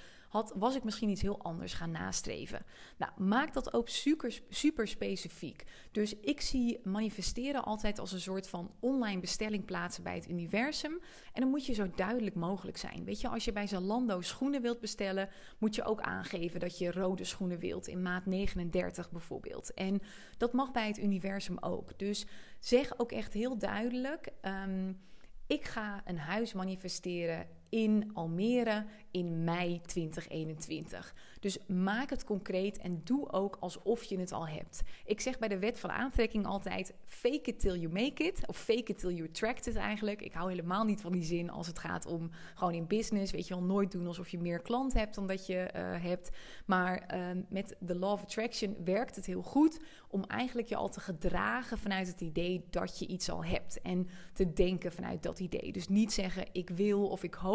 was 0.56 0.76
ik 0.76 0.84
misschien 0.84 1.10
iets 1.10 1.22
heel 1.22 1.42
anders 1.42 1.74
gaan 1.74 1.92
nastreven. 1.92 2.66
Nou, 2.98 3.12
maak 3.18 3.54
dat 3.54 3.74
ook 3.74 3.90
super, 3.90 4.42
super 4.50 4.88
specifiek. 4.88 5.64
Dus 5.92 6.16
ik 6.20 6.42
zie 6.42 6.80
manifesteren 6.84 7.64
altijd 7.64 8.00
als 8.00 8.12
een 8.12 8.20
soort 8.20 8.48
van 8.48 8.72
online 8.80 9.20
bestelling 9.20 9.66
plaatsen 9.66 10.04
bij 10.04 10.16
het 10.16 10.30
universum. 10.30 11.00
En 11.34 11.42
dan 11.42 11.50
moet 11.50 11.66
je 11.66 11.74
zo 11.74 11.90
duidelijk 11.96 12.36
mogelijk 12.36 12.78
zijn. 12.78 13.04
Weet 13.04 13.22
je, 13.22 13.28
als 13.28 13.46
je 13.46 13.52
bij 13.52 13.68
Zalando 13.68 14.22
schoenen 14.22 14.62
wilt 14.62 14.80
bestellen, 14.80 15.30
moet 15.58 15.76
je 15.76 15.84
ook 15.84 16.02
aangeven 16.02 16.60
dat 16.60 16.78
je 16.78 16.92
rode 16.92 17.24
schoenen 17.24 17.60
wilt 17.60 17.88
in 17.88 18.02
maat 18.02 18.26
39 18.26 19.12
bijvoorbeeld. 19.12 19.74
En 19.74 20.02
dat 20.38 20.54
mag 20.54 20.72
bij 20.72 20.88
het 20.88 20.98
universum 20.98 21.58
ook. 21.60 22.00
Dus 22.00 22.26
zeg 22.60 23.00
ook 23.00 23.12
echt 23.12 23.34
heel 23.34 23.58
duidelijk. 23.58 24.30
Um, 24.42 25.04
ik 25.48 25.66
ga 25.66 26.02
een 26.06 26.18
huis 26.18 26.54
manifesteren 26.54 27.48
in 27.70 28.10
Almere 28.14 28.86
in 29.12 29.44
mei 29.44 29.82
2021. 29.86 31.14
Dus 31.40 31.58
maak 31.68 32.10
het 32.10 32.24
concreet 32.24 32.78
en 32.78 33.02
doe 33.04 33.32
ook 33.32 33.58
alsof 33.60 34.04
je 34.04 34.20
het 34.20 34.32
al 34.32 34.48
hebt. 34.48 34.82
Ik 35.06 35.22
zeg 35.22 35.40
bij 35.40 35.48
de 35.48 35.60
wet 35.60 35.80
van 35.80 35.92
aantrekking 35.92 36.46
altijd: 36.46 36.94
fake 37.06 37.42
it 37.42 37.60
till 37.60 37.80
you 37.80 37.94
make 37.94 38.24
it. 38.24 38.48
Of 38.48 38.58
fake 38.58 38.92
it 38.92 38.98
till 38.98 39.14
you 39.14 39.30
attract 39.30 39.68
it 39.68 39.76
eigenlijk. 39.76 40.22
Ik 40.22 40.34
hou 40.34 40.50
helemaal 40.50 40.84
niet 40.84 41.02
van 41.02 41.12
die 41.12 41.24
zin 41.24 41.50
als 41.50 41.68
het 41.68 41.80
gaat 41.80 42.06
om 42.06 42.30
gewoon 42.56 42.74
in 42.74 42.88
business. 42.88 43.32
Weet 43.32 43.48
je 43.48 43.54
wel, 43.54 43.64
nooit 43.64 43.92
doen 43.92 44.08
alsof 44.08 44.30
je 44.30 44.40
meer 44.40 44.62
klant 44.62 44.94
hebt 44.94 45.16
dan 45.16 45.28
dat 45.28 45.46
je 45.46 45.70
uh, 45.76 45.82
hebt. 46.04 46.30
Maar 46.66 47.14
uh, 47.14 47.42
met 47.50 47.76
de 47.80 47.96
Law 47.96 48.12
of 48.12 48.22
Attraction 48.22 48.76
werkt 48.84 49.16
het 49.16 49.26
heel 49.26 49.42
goed 49.42 49.80
om 50.10 50.24
eigenlijk 50.24 50.68
je 50.68 50.76
al 50.76 50.90
te 50.90 51.00
gedragen 51.00 51.78
vanuit 51.78 52.08
het 52.08 52.22
idee 52.22 52.66
dat 52.70 53.00
je 53.00 53.08
iets 53.08 53.30
al 53.30 53.46
hebt. 53.46 53.82
En 53.82 54.08
te 54.34 54.54
denken 54.54 54.92
vanuit 54.92 55.24
dat 55.24 55.40
idee. 55.40 55.72
Dus 55.72 55.88
niet 55.88 56.14
zeggen 56.14 56.46
ik 56.52 56.70
wil 56.70 57.08
of 57.08 57.24
ik 57.24 57.34
hoop, 57.34 57.55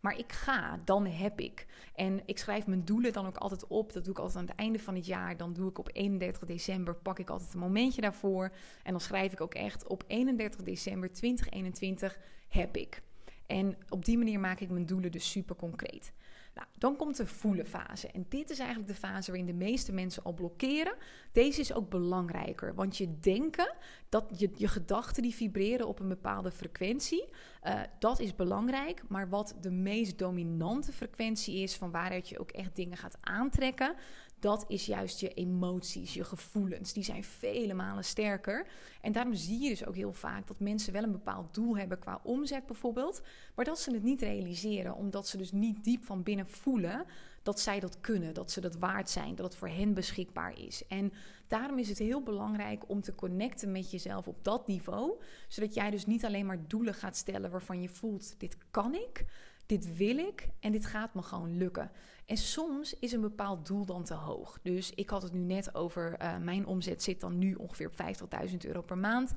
maar 0.00 0.18
ik 0.18 0.32
ga, 0.32 0.80
dan 0.84 1.06
heb 1.06 1.40
ik. 1.40 1.66
En 1.94 2.22
ik 2.24 2.38
schrijf 2.38 2.66
mijn 2.66 2.84
doelen 2.84 3.12
dan 3.12 3.26
ook 3.26 3.36
altijd 3.36 3.66
op. 3.66 3.92
Dat 3.92 4.04
doe 4.04 4.12
ik 4.12 4.18
altijd 4.18 4.38
aan 4.38 4.46
het 4.46 4.58
einde 4.58 4.78
van 4.78 4.94
het 4.94 5.06
jaar. 5.06 5.36
Dan 5.36 5.52
doe 5.52 5.68
ik 5.68 5.78
op 5.78 5.90
31 5.92 6.44
december, 6.44 6.94
pak 6.94 7.18
ik 7.18 7.30
altijd 7.30 7.54
een 7.54 7.60
momentje 7.60 8.00
daarvoor. 8.00 8.52
En 8.82 8.90
dan 8.90 9.00
schrijf 9.00 9.32
ik 9.32 9.40
ook 9.40 9.54
echt 9.54 9.86
op 9.86 10.04
31 10.06 10.62
december 10.62 11.12
2021 11.12 12.18
heb 12.48 12.76
ik. 12.76 13.02
En 13.46 13.76
op 13.88 14.04
die 14.04 14.18
manier 14.18 14.40
maak 14.40 14.60
ik 14.60 14.70
mijn 14.70 14.86
doelen 14.86 15.12
dus 15.12 15.30
super 15.30 15.56
concreet. 15.56 16.12
Nou, 16.56 16.68
dan 16.78 16.96
komt 16.96 17.16
de 17.16 17.26
voelen 17.26 17.66
fase. 17.66 18.08
En 18.08 18.26
dit 18.28 18.50
is 18.50 18.58
eigenlijk 18.58 18.88
de 18.88 18.94
fase 18.94 19.30
waarin 19.30 19.46
de 19.46 19.64
meeste 19.64 19.92
mensen 19.92 20.22
al 20.22 20.32
blokkeren. 20.32 20.94
Deze 21.32 21.60
is 21.60 21.72
ook 21.72 21.90
belangrijker, 21.90 22.74
want 22.74 22.96
je 22.96 23.18
denken 23.20 23.74
dat 24.08 24.24
je, 24.36 24.50
je 24.54 24.68
gedachten 24.68 25.22
die 25.22 25.34
vibreren 25.34 25.86
op 25.86 26.00
een 26.00 26.08
bepaalde 26.08 26.50
frequentie, 26.50 27.28
uh, 27.64 27.80
dat 27.98 28.20
is 28.20 28.34
belangrijk. 28.34 29.02
Maar 29.08 29.28
wat 29.28 29.54
de 29.60 29.70
meest 29.70 30.18
dominante 30.18 30.92
frequentie 30.92 31.62
is, 31.62 31.76
van 31.76 31.90
waaruit 31.90 32.28
je 32.28 32.38
ook 32.38 32.50
echt 32.50 32.76
dingen 32.76 32.96
gaat 32.96 33.18
aantrekken, 33.20 33.94
dat 34.40 34.64
is 34.68 34.86
juist 34.86 35.20
je 35.20 35.34
emoties, 35.34 36.14
je 36.14 36.24
gevoelens. 36.24 36.92
Die 36.92 37.04
zijn 37.04 37.24
vele 37.24 37.74
malen 37.74 38.04
sterker. 38.04 38.66
En 39.00 39.12
daarom 39.12 39.34
zie 39.34 39.60
je 39.60 39.68
dus 39.68 39.86
ook 39.86 39.94
heel 39.94 40.12
vaak 40.12 40.46
dat 40.46 40.60
mensen 40.60 40.92
wel 40.92 41.02
een 41.02 41.12
bepaald 41.12 41.54
doel 41.54 41.76
hebben 41.76 41.98
qua 41.98 42.20
omzet 42.22 42.66
bijvoorbeeld, 42.66 43.22
maar 43.54 43.64
dat 43.64 43.80
ze 43.80 43.92
het 43.92 44.02
niet 44.02 44.22
realiseren, 44.22 44.94
omdat 44.94 45.28
ze 45.28 45.36
dus 45.36 45.52
niet 45.52 45.84
diep 45.84 46.04
van 46.04 46.22
binnen 46.22 46.48
voelen 46.48 47.04
dat 47.42 47.60
zij 47.60 47.80
dat 47.80 48.00
kunnen, 48.00 48.34
dat 48.34 48.50
ze 48.50 48.60
dat 48.60 48.76
waard 48.76 49.10
zijn, 49.10 49.34
dat 49.34 49.46
het 49.46 49.56
voor 49.56 49.68
hen 49.68 49.94
beschikbaar 49.94 50.58
is. 50.58 50.86
En 50.86 51.12
daarom 51.46 51.78
is 51.78 51.88
het 51.88 51.98
heel 51.98 52.22
belangrijk 52.22 52.88
om 52.88 53.00
te 53.00 53.14
connecten 53.14 53.72
met 53.72 53.90
jezelf 53.90 54.28
op 54.28 54.44
dat 54.44 54.66
niveau, 54.66 55.22
zodat 55.48 55.74
jij 55.74 55.90
dus 55.90 56.06
niet 56.06 56.24
alleen 56.24 56.46
maar 56.46 56.66
doelen 56.66 56.94
gaat 56.94 57.16
stellen 57.16 57.50
waarvan 57.50 57.82
je 57.82 57.88
voelt: 57.88 58.34
dit 58.38 58.56
kan 58.70 58.94
ik, 58.94 59.24
dit 59.66 59.96
wil 59.96 60.18
ik 60.18 60.48
en 60.60 60.72
dit 60.72 60.86
gaat 60.86 61.14
me 61.14 61.22
gewoon 61.22 61.56
lukken. 61.56 61.90
En 62.26 62.36
soms 62.36 62.98
is 62.98 63.12
een 63.12 63.20
bepaald 63.20 63.66
doel 63.66 63.86
dan 63.86 64.04
te 64.04 64.14
hoog. 64.14 64.58
Dus 64.62 64.92
ik 64.94 65.10
had 65.10 65.22
het 65.22 65.32
nu 65.32 65.40
net 65.40 65.74
over, 65.74 66.16
uh, 66.22 66.36
mijn 66.36 66.66
omzet 66.66 67.02
zit 67.02 67.20
dan 67.20 67.38
nu 67.38 67.54
ongeveer 67.54 67.86
op 67.86 68.48
50.000 68.50 68.56
euro 68.58 68.82
per 68.82 68.98
maand. 68.98 69.34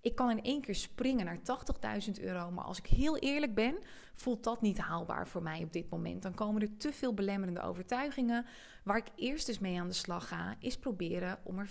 Ik 0.00 0.14
kan 0.14 0.30
in 0.30 0.42
één 0.42 0.60
keer 0.60 0.74
springen 0.74 1.24
naar 1.24 1.38
80.000 2.06 2.20
euro. 2.20 2.50
Maar 2.50 2.64
als 2.64 2.78
ik 2.78 2.86
heel 2.86 3.18
eerlijk 3.18 3.54
ben, 3.54 3.78
voelt 4.14 4.44
dat 4.44 4.60
niet 4.60 4.78
haalbaar 4.78 5.28
voor 5.28 5.42
mij 5.42 5.62
op 5.62 5.72
dit 5.72 5.90
moment. 5.90 6.22
Dan 6.22 6.34
komen 6.34 6.62
er 6.62 6.76
te 6.76 6.92
veel 6.92 7.14
belemmerende 7.14 7.62
overtuigingen. 7.62 8.46
Waar 8.82 8.96
ik 8.96 9.10
eerst 9.16 9.46
dus 9.46 9.58
mee 9.58 9.80
aan 9.80 9.88
de 9.88 9.94
slag 9.94 10.28
ga, 10.28 10.56
is 10.58 10.78
proberen 10.78 11.38
om 11.42 11.58
er 11.58 11.70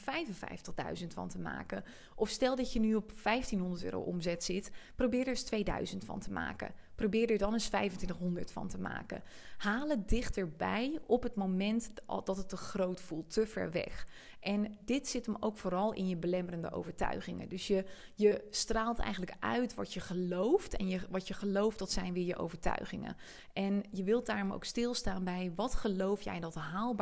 55.000 0.99 1.07
van 1.07 1.27
te 1.27 1.39
maken. 1.39 1.83
Of 2.15 2.29
stel 2.29 2.55
dat 2.55 2.73
je 2.73 2.79
nu 2.79 2.95
op 2.95 3.11
1500 3.23 3.83
euro 3.83 3.99
omzet 3.99 4.43
zit, 4.43 4.71
probeer 4.95 5.21
er 5.21 5.27
eens 5.27 5.43
2000 5.43 6.05
van 6.05 6.19
te 6.19 6.31
maken. 6.31 6.73
Probeer 6.95 7.31
er 7.31 7.37
dan 7.37 7.53
eens 7.53 7.67
2500 7.67 8.51
van 8.51 8.67
te 8.67 8.77
maken. 8.77 9.23
Haal 9.57 9.89
het 9.89 10.09
dichterbij 10.09 10.99
op 11.05 11.23
het 11.23 11.35
moment 11.35 11.91
dat 12.05 12.37
het 12.37 12.49
te 12.49 12.57
groot 12.57 13.01
voelt, 13.01 13.33
te 13.33 13.47
ver 13.47 13.71
weg. 13.71 14.07
En 14.39 14.77
dit 14.85 15.07
zit 15.07 15.25
hem 15.25 15.35
ook 15.39 15.57
vooral 15.57 15.93
in 15.93 16.07
je 16.07 16.17
belemmerende 16.17 16.71
overtuigingen. 16.71 17.49
Dus 17.49 17.67
je, 17.67 17.85
je 18.15 18.47
straalt 18.49 18.99
eigenlijk 18.99 19.35
uit 19.39 19.73
wat 19.73 19.93
je 19.93 19.99
gelooft. 19.99 20.75
En 20.75 20.87
je, 20.87 20.99
wat 21.09 21.27
je 21.27 21.33
gelooft, 21.33 21.79
dat 21.79 21.91
zijn 21.91 22.13
weer 22.13 22.25
je 22.25 22.37
overtuigingen. 22.37 23.17
En 23.53 23.83
je 23.91 24.03
wilt 24.03 24.25
daarom 24.25 24.51
ook 24.51 24.63
stilstaan 24.63 25.23
bij 25.23 25.51
wat 25.55 25.75
geloof 25.75 26.21
jij 26.21 26.39
dat 26.39 26.55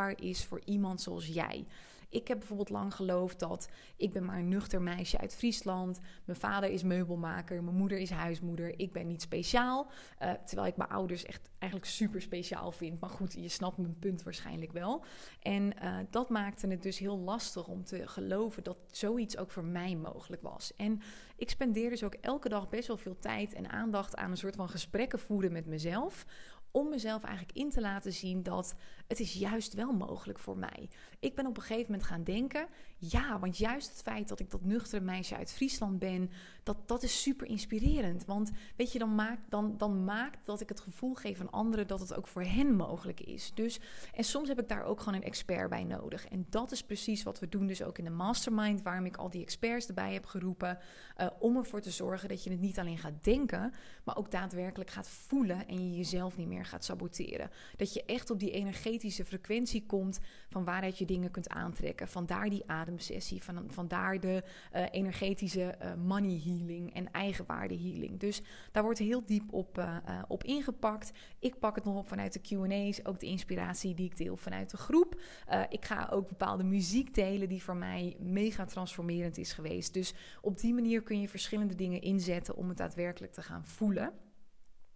is 0.08 0.46
voor 0.46 0.62
iemand 0.66 1.02
zoals 1.02 1.28
jij. 1.28 1.66
Ik 2.10 2.28
heb 2.28 2.38
bijvoorbeeld 2.38 2.70
lang 2.70 2.96
geloofd 2.96 3.40
dat 3.40 3.70
ik 3.96 4.12
ben 4.12 4.26
maar 4.26 4.38
een 4.38 4.48
nuchter 4.48 4.82
meisje 4.82 5.18
uit 5.18 5.36
Friesland. 5.36 6.00
Mijn 6.26 6.40
vader 6.40 6.70
is 6.70 6.84
meubelmaker, 6.84 7.64
mijn 7.64 7.76
moeder 7.76 7.98
is 7.98 8.10
huismoeder. 8.10 8.80
Ik 8.80 8.92
ben 8.92 9.08
niet 9.08 9.22
speciaal. 9.22 9.92
Uh, 10.22 10.32
terwijl 10.32 10.68
ik 10.68 10.78
mijn 10.78 10.90
ouders 10.90 11.26
echt 11.26 11.50
eigenlijk 11.58 11.92
super 11.92 12.22
speciaal 12.22 12.72
vind. 12.72 13.00
Maar 13.00 13.10
goed, 13.10 13.34
je 13.34 13.50
snapt 13.50 13.78
mijn 13.78 14.00
punt 14.00 14.24
waarschijnlijk 14.24 14.72
wel. 14.72 15.04
En 15.42 15.74
uh, 15.84 15.98
dat 16.10 16.30
maakte 16.30 16.68
het 16.68 16.84
dus 16.84 16.98
heel 16.98 17.18
lastig 17.18 17.68
om 17.68 17.84
te 17.84 18.08
geloven 18.08 18.64
dat 18.64 18.78
zoiets 18.92 19.38
ook 19.38 19.52
voor 19.52 19.66
mij 19.66 19.96
mogelijk 19.96 20.42
was. 20.42 20.74
En 20.76 21.02
ik 21.36 21.50
spendeer 21.50 21.90
dus 21.90 22.04
ook 22.04 22.14
elke 22.14 22.50
dag 22.50 22.70
best 22.70 22.88
wel 22.88 22.98
veel 22.98 23.20
tijd 23.20 23.54
en 23.54 23.70
aandacht 23.70 24.16
aan 24.16 24.32
een 24.32 24.38
soort 24.38 24.56
van 24.56 24.70
gesprekken 24.70 25.20
voeren 25.20 25.52
met 25.52 25.66
mezelf 25.66 26.26
om 26.72 26.90
mezelf 26.90 27.24
eigenlijk 27.24 27.58
in 27.58 27.70
te 27.70 27.82
laten 27.82 28.14
zien 28.14 28.44
dat 28.44 28.76
het 29.10 29.20
is 29.20 29.34
juist 29.34 29.74
wel 29.74 29.94
mogelijk 29.94 30.40
voor 30.40 30.58
mij. 30.58 30.90
Ik 31.20 31.36
ben 31.36 31.46
op 31.46 31.58
een 31.58 31.64
gegeven 31.64 31.92
moment 31.92 32.08
gaan 32.08 32.24
denken, 32.24 32.68
ja, 32.98 33.40
want 33.40 33.58
juist 33.58 33.90
het 33.90 34.02
feit 34.02 34.28
dat 34.28 34.40
ik 34.40 34.52
dat 34.52 34.64
nuchtere 34.64 35.02
meisje 35.02 35.36
uit 35.36 35.52
Friesland 35.52 36.00
ben, 36.00 36.32
dat, 36.64 36.78
dat 36.88 37.04
is 37.04 37.22
super 37.22 37.48
inspirerend. 37.48 38.26
Want 38.26 38.52
weet 38.76 38.92
je, 38.92 39.00
dan 39.00 39.16
maakt, 39.16 39.42
dan, 39.50 39.78
dan 39.78 40.04
maakt 40.04 40.46
dat 40.46 40.62
ik 40.62 40.70
het 40.70 40.80
gevoel 40.80 41.14
geef 41.14 41.40
aan 41.40 41.50
anderen 41.50 41.88
dat 41.88 42.00
het 42.00 42.14
ook 42.14 42.28
voor 42.28 42.44
hen 42.44 42.76
mogelijk 42.76 43.20
is. 43.20 43.52
Dus, 43.54 43.80
en 44.16 44.24
soms 44.24 44.48
heb 44.48 44.60
ik 44.60 44.70
daar 44.70 44.84
ook 44.84 45.00
gewoon 45.00 45.14
een 45.14 45.24
expert 45.24 45.70
bij 45.70 45.84
nodig. 45.84 46.28
En 46.28 46.46
dat 46.50 46.72
is 46.72 46.84
precies 46.84 47.24
wat 47.24 47.40
we 47.40 47.50
doen 47.50 47.68
dus 47.68 47.84
ook 47.84 47.98
in 47.98 48.04
de 48.04 48.10
mastermind, 48.10 48.82
waarom 48.82 49.06
ik 49.06 49.18
al 49.18 49.30
die 49.30 49.42
experts 49.42 49.88
erbij 49.88 50.14
heb 50.14 50.26
geroepen, 50.26 50.78
uh, 51.18 51.28
om 51.40 51.58
ervoor 51.58 51.82
te 51.82 51.92
zorgen 51.92 52.30
dat 52.30 52.44
je 52.44 52.50
het 52.50 52.62
niet 52.62 52.80
alleen 52.80 52.98
gaat 52.98 53.24
denken, 53.24 53.74
maar 54.04 54.18
ook 54.18 54.32
daadwerkelijk 54.32 54.90
gaat 54.90 55.10
voelen 55.10 55.68
en 55.68 55.90
je 55.90 55.98
jezelf 55.98 56.38
niet 56.38 56.48
meer 56.48 56.66
gaat 56.66 56.86
saboteren. 56.86 57.52
Dat 57.78 57.94
je 57.94 58.04
echt 58.06 58.30
op 58.30 58.40
die 58.40 58.52
energetische 58.52 58.98
frequentie 59.08 59.86
komt 59.86 60.20
van 60.50 60.64
waaruit 60.64 60.98
je 60.98 61.06
dingen 61.06 61.32
kunt 61.32 61.50
aantrekken. 61.50 62.08
Vandaar 62.08 62.50
die 62.50 62.64
ademsessie, 62.68 63.44
van, 63.44 63.64
vandaar 63.68 64.20
de 64.20 64.44
uh, 64.76 64.86
energetische 64.92 65.76
uh, 65.82 65.94
money 65.94 66.42
healing 66.44 66.94
en 66.94 67.12
eigenwaarde 67.12 67.78
healing. 67.78 68.20
Dus 68.20 68.42
daar 68.72 68.84
wordt 68.84 69.00
heel 69.00 69.26
diep 69.26 69.54
op, 69.54 69.78
uh, 69.78 69.98
op 70.28 70.44
ingepakt. 70.44 71.12
Ik 71.40 71.60
pak 71.60 71.76
het 71.76 71.84
nog 71.84 71.96
op 71.96 72.08
vanuit 72.08 72.34
de 72.34 72.40
QA's, 72.40 73.00
ook 73.04 73.20
de 73.20 73.26
inspiratie 73.26 73.94
die 73.94 74.06
ik 74.06 74.18
deel 74.18 74.38
vanuit 74.38 74.70
de 74.70 74.78
groep. 74.78 75.22
ik 75.70 75.86
ga 75.86 76.10
ook 76.12 76.28
bepaalde 76.28 76.64
muziek 76.64 77.14
delen 77.14 77.50
die 77.50 77.64
voor 77.64 77.76
mij 77.76 78.16
mega 78.20 78.66
transformerend 78.66 79.38
is 79.38 79.54
geweest. 79.54 79.94
Dus 79.94 80.14
op 80.42 80.60
die 80.60 80.74
manier 80.74 81.02
kun 81.02 81.22
je 81.22 81.28
verschillende 81.28 81.76
dingen 81.76 82.02
inzetten 82.02 82.56
om 82.56 82.68
het 82.68 82.78
daadwerkelijk 82.78 83.34
te 83.34 83.42
gaan 83.42 83.66
voelen. 83.66 84.14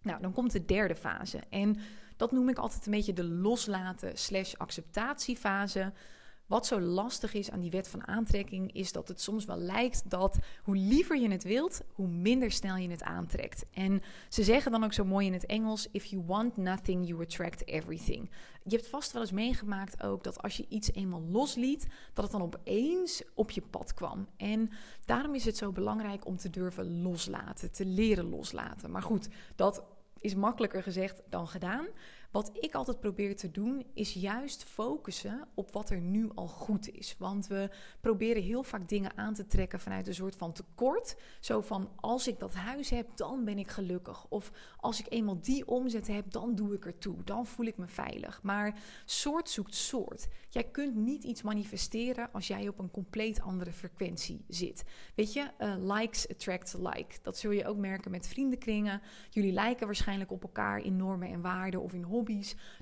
Nou, 0.04 0.20
dan 0.20 0.32
komt 0.32 0.52
de 0.52 0.64
derde 0.64 0.96
fase. 0.96 1.40
En 1.50 1.76
dat 2.16 2.32
noem 2.32 2.48
ik 2.48 2.58
altijd 2.58 2.86
een 2.86 2.92
beetje 2.92 3.12
de 3.12 3.24
loslaten 3.24 4.18
slash 4.18 4.54
acceptatiefase. 4.54 5.92
Wat 6.46 6.66
zo 6.66 6.80
lastig 6.80 7.34
is 7.34 7.50
aan 7.50 7.60
die 7.60 7.70
wet 7.70 7.88
van 7.88 8.06
aantrekking, 8.06 8.72
is 8.72 8.92
dat 8.92 9.08
het 9.08 9.20
soms 9.20 9.44
wel 9.44 9.56
lijkt 9.56 10.10
dat 10.10 10.38
hoe 10.62 10.76
liever 10.76 11.20
je 11.20 11.30
het 11.30 11.44
wilt, 11.44 11.80
hoe 11.92 12.08
minder 12.08 12.50
snel 12.50 12.76
je 12.76 12.88
het 12.90 13.02
aantrekt. 13.02 13.64
En 13.70 14.02
ze 14.28 14.42
zeggen 14.42 14.72
dan 14.72 14.84
ook 14.84 14.92
zo 14.92 15.04
mooi 15.04 15.26
in 15.26 15.32
het 15.32 15.46
Engels: 15.46 15.88
If 15.90 16.04
you 16.04 16.22
want 16.26 16.56
nothing, 16.56 17.08
you 17.08 17.22
attract 17.22 17.66
everything. 17.66 18.30
Je 18.64 18.76
hebt 18.76 18.88
vast 18.88 19.12
wel 19.12 19.22
eens 19.22 19.32
meegemaakt 19.32 20.02
ook 20.02 20.24
dat 20.24 20.42
als 20.42 20.56
je 20.56 20.66
iets 20.68 20.92
eenmaal 20.92 21.22
losliet, 21.22 21.86
dat 22.12 22.24
het 22.24 22.32
dan 22.32 22.42
opeens 22.42 23.22
op 23.34 23.50
je 23.50 23.62
pad 23.62 23.94
kwam. 23.94 24.28
En 24.36 24.70
daarom 25.04 25.34
is 25.34 25.44
het 25.44 25.56
zo 25.56 25.72
belangrijk 25.72 26.26
om 26.26 26.36
te 26.36 26.50
durven 26.50 27.02
loslaten, 27.02 27.72
te 27.72 27.86
leren 27.86 28.28
loslaten. 28.28 28.90
Maar 28.90 29.02
goed, 29.02 29.28
dat 29.56 29.84
is 30.24 30.34
makkelijker 30.34 30.82
gezegd 30.82 31.22
dan 31.28 31.48
gedaan. 31.48 31.86
Wat 32.34 32.50
ik 32.60 32.74
altijd 32.74 33.00
probeer 33.00 33.36
te 33.36 33.50
doen, 33.50 33.86
is 33.92 34.12
juist 34.12 34.64
focussen 34.64 35.48
op 35.54 35.72
wat 35.72 35.90
er 35.90 36.00
nu 36.00 36.30
al 36.34 36.48
goed 36.48 36.90
is. 36.90 37.14
Want 37.18 37.46
we 37.46 37.70
proberen 38.00 38.42
heel 38.42 38.62
vaak 38.62 38.88
dingen 38.88 39.16
aan 39.16 39.34
te 39.34 39.46
trekken 39.46 39.80
vanuit 39.80 40.06
een 40.06 40.14
soort 40.14 40.36
van 40.36 40.52
tekort. 40.52 41.16
Zo 41.40 41.60
van: 41.60 41.90
als 41.96 42.28
ik 42.28 42.38
dat 42.38 42.54
huis 42.54 42.90
heb, 42.90 43.16
dan 43.16 43.44
ben 43.44 43.58
ik 43.58 43.68
gelukkig. 43.68 44.26
Of 44.28 44.52
als 44.76 45.00
ik 45.00 45.06
eenmaal 45.08 45.40
die 45.40 45.66
omzet 45.66 46.06
heb, 46.06 46.30
dan 46.30 46.54
doe 46.54 46.74
ik 46.74 46.86
er 46.86 46.98
toe. 46.98 47.24
Dan 47.24 47.46
voel 47.46 47.66
ik 47.66 47.76
me 47.76 47.86
veilig. 47.86 48.42
Maar 48.42 48.78
soort 49.04 49.50
zoekt 49.50 49.74
soort. 49.74 50.28
Jij 50.48 50.64
kunt 50.64 50.94
niet 50.94 51.24
iets 51.24 51.42
manifesteren 51.42 52.32
als 52.32 52.46
jij 52.46 52.68
op 52.68 52.78
een 52.78 52.90
compleet 52.90 53.40
andere 53.40 53.72
frequentie 53.72 54.44
zit. 54.48 54.84
Weet 55.14 55.32
je, 55.32 55.50
uh, 55.58 55.74
likes 55.78 56.28
attract 56.28 56.76
like. 56.78 57.18
Dat 57.22 57.38
zul 57.38 57.50
je 57.50 57.66
ook 57.66 57.76
merken 57.76 58.10
met 58.10 58.26
vriendenkringen. 58.26 59.00
Jullie 59.30 59.52
lijken 59.52 59.86
waarschijnlijk 59.86 60.30
op 60.30 60.42
elkaar 60.42 60.78
in 60.78 60.96
normen 60.96 61.28
en 61.28 61.40
waarden 61.40 61.82
of 61.82 61.92
in 61.92 62.02
hobby's 62.02 62.22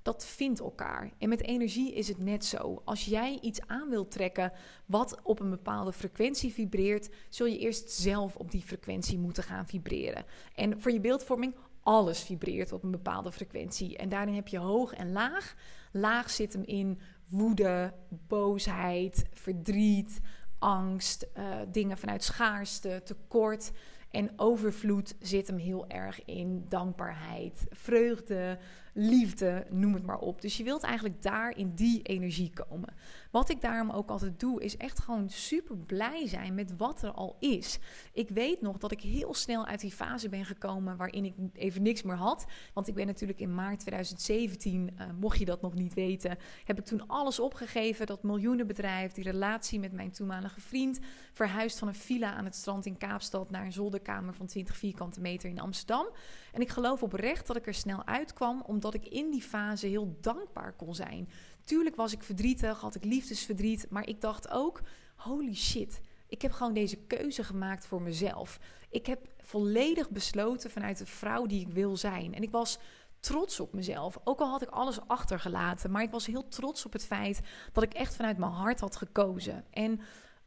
dat 0.03 0.25
vindt 0.25 0.61
elkaar. 0.61 1.11
En 1.19 1.29
met 1.29 1.43
energie 1.43 1.95
is 1.95 2.09
het 2.09 2.19
net 2.19 2.45
zo. 2.45 2.83
Als 2.85 3.05
jij 3.05 3.39
iets 3.43 3.61
aan 3.67 3.89
wilt 3.89 4.11
trekken 4.11 4.53
wat 4.87 5.21
op 5.23 5.41
een 5.41 5.51
bepaalde 5.51 5.93
frequentie 5.93 6.53
vibreert, 6.53 7.11
zul 7.29 7.47
je 7.47 7.59
eerst 7.59 7.91
zelf 7.91 8.37
op 8.37 8.51
die 8.51 8.63
frequentie 8.63 9.19
moeten 9.19 9.43
gaan 9.43 9.67
vibreren. 9.67 10.25
En 10.55 10.81
voor 10.81 10.93
je 10.93 11.01
beeldvorming, 11.01 11.55
alles 11.83 12.21
vibreert 12.23 12.73
op 12.73 12.83
een 12.83 12.91
bepaalde 12.91 13.33
frequentie. 13.33 13.97
En 13.97 14.09
daarin 14.09 14.35
heb 14.35 14.49
je 14.49 14.59
hoog 14.59 14.93
en 14.93 15.13
laag. 15.13 15.55
Laag 15.93 16.31
zit 16.31 16.53
hem 16.53 16.63
in 16.65 17.01
woede, 17.29 17.95
boosheid, 18.09 19.27
verdriet, 19.33 20.21
angst, 20.59 21.27
uh, 21.39 21.45
dingen 21.69 21.99
vanuit 21.99 22.25
schaarste, 22.25 23.01
tekort. 23.05 23.73
En 24.13 24.31
overvloed 24.37 25.15
zit 25.21 25.47
hem 25.47 25.57
heel 25.57 25.89
erg 25.89 26.25
in 26.25 26.65
dankbaarheid, 26.69 27.67
vreugde, 27.71 28.59
liefde, 28.95 29.67
noem 29.71 29.95
het 29.95 30.07
maar 30.07 30.19
op. 30.19 30.41
Dus 30.41 30.57
je 30.57 30.65
wilt 30.65 30.83
eigenlijk 30.83 31.23
daar 31.23 31.57
in 31.57 31.75
die 31.75 32.03
energie 32.03 32.51
komen. 32.51 32.95
Wat 33.31 33.51
ik 33.51 33.61
daarom 33.61 33.91
ook 33.91 34.11
altijd 34.11 34.41
doe, 34.41 34.63
is 34.63 34.77
echt 34.77 34.99
gewoon 34.99 35.31
super 35.31 35.77
blij 35.77 36.29
zijn 36.29 36.55
met 36.55 36.77
wat 36.77 37.03
er 37.03 37.11
al 37.11 37.37
is. 37.41 37.79
Ik 38.13 38.29
weet 38.29 38.61
nog 38.61 38.79
dat 38.79 38.93
ik 38.93 39.01
heel 39.01 39.35
snel 39.35 39.67
uit 39.67 39.81
die 39.81 39.91
fase 39.91 40.29
ben 40.29 40.45
gekomen 40.45 40.97
waarin 40.97 41.25
ik 41.25 41.35
even 41.53 41.83
niks 41.83 42.03
meer 42.03 42.17
had. 42.17 42.47
Want 42.75 42.89
ik 42.89 42.95
ben 42.95 43.07
natuurlijk 43.07 43.41
in 43.41 43.55
maart 43.55 43.81
2017, 43.81 44.91
uh, 44.95 45.03
eh, 45.03 45.09
mocht 45.21 45.39
je 45.39 45.45
dat 45.45 45.63
nog 45.63 45.75
niet 45.75 45.95
weten, 45.95 46.39
heb 46.65 46.79
ik 46.79 46.85
toen 46.85 47.07
alles 47.07 47.41
opgegeven. 47.41 48.07
Dat 48.07 48.23
miljoenenbedrijf, 48.23 49.13
die 49.13 49.25
relatie 49.25 49.81
met 49.81 49.93
mijn 49.93 50.11
toenmalige 50.11 50.61
vriend, 50.61 50.99
verhuisd 51.33 51.79
van 51.79 51.89
een 51.89 51.95
villa 51.95 52.35
aan 52.35 52.45
het 52.45 52.55
strand 52.55 52.87
in 52.87 52.99
Kaapstad 52.99 53.51
naar 53.51 53.65
een 53.65 53.73
zolderkamer 54.03 54.35
van 54.35 54.47
20 54.47 54.77
vierkante 54.77 55.21
meter 55.21 55.49
in 55.49 55.61
Amsterdam. 55.61 56.07
En 56.53 56.61
ik 56.61 56.69
geloof 56.69 57.03
oprecht 57.03 57.47
dat 57.47 57.57
ik 57.57 57.67
er 57.67 57.75
snel 57.75 58.07
uitkwam, 58.07 58.63
omdat 58.67 58.95
ik 58.95 59.07
in 59.07 59.31
die 59.31 59.43
fase 59.43 59.87
heel 59.87 60.17
dankbaar 60.21 60.73
kon 60.73 60.95
zijn. 60.95 61.29
Tuurlijk 61.65 61.97
was 61.97 62.13
ik 62.13 62.23
verdrietig, 62.23 62.81
had 62.81 62.95
ik 62.95 63.05
liefdesverdriet, 63.05 63.87
maar 63.91 64.09
ik 64.09 64.21
dacht 64.21 64.51
ook: 64.51 64.81
holy 65.17 65.55
shit. 65.55 66.01
Ik 66.29 66.43
heb 66.43 66.53
gewoon 66.53 66.73
deze 66.73 66.97
keuze 66.97 67.45
gemaakt 67.45 67.87
voor 67.87 68.03
mezelf. 68.03 68.59
Ik 68.91 69.07
heb 69.07 69.29
volledig 69.43 70.11
besloten 70.11 70.71
vanuit 70.71 70.99
de 70.99 71.07
vrouw 71.07 71.47
die 71.47 71.61
ik 71.61 71.73
wil 71.73 71.97
zijn. 71.97 72.35
En 72.35 72.43
ik 72.43 72.51
was 72.51 72.79
trots 73.21 73.61
op 73.61 73.73
mezelf. 73.73 74.19
Ook 74.25 74.41
al 74.41 74.51
had 74.51 74.63
ik 74.63 74.69
alles 74.69 75.01
achtergelaten, 75.07 75.91
maar 75.91 76.03
ik 76.03 76.11
was 76.11 76.27
heel 76.27 76.49
trots 76.49 76.87
op 76.87 76.93
het 76.93 77.05
feit 77.05 77.41
dat 77.73 77.83
ik 77.83 77.95
echt 77.95 78.17
vanuit 78.17 78.39
mijn 78.39 78.53
hart 78.53 78.81
had 78.81 78.97
gekozen. 78.97 79.65
En 79.71 80.01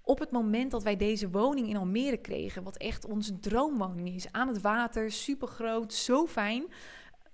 op 0.06 0.20
het 0.20 0.32
moment 0.32 0.72
dat 0.72 0.84
wij 0.84 0.96
deze 0.96 1.30
woning 1.30 1.70
in 1.70 1.78
Almere 1.78 2.18
kregen, 2.18 2.64
wat 2.64 2.78
echt 2.78 3.06
onze 3.06 3.40
droomwoning 3.40 4.10
is, 4.10 4.32
aan 4.32 4.48
het 4.48 4.62
water, 4.62 5.12
super 5.12 5.48
groot, 5.48 5.94
zo 5.94 6.28
fijn, 6.28 6.66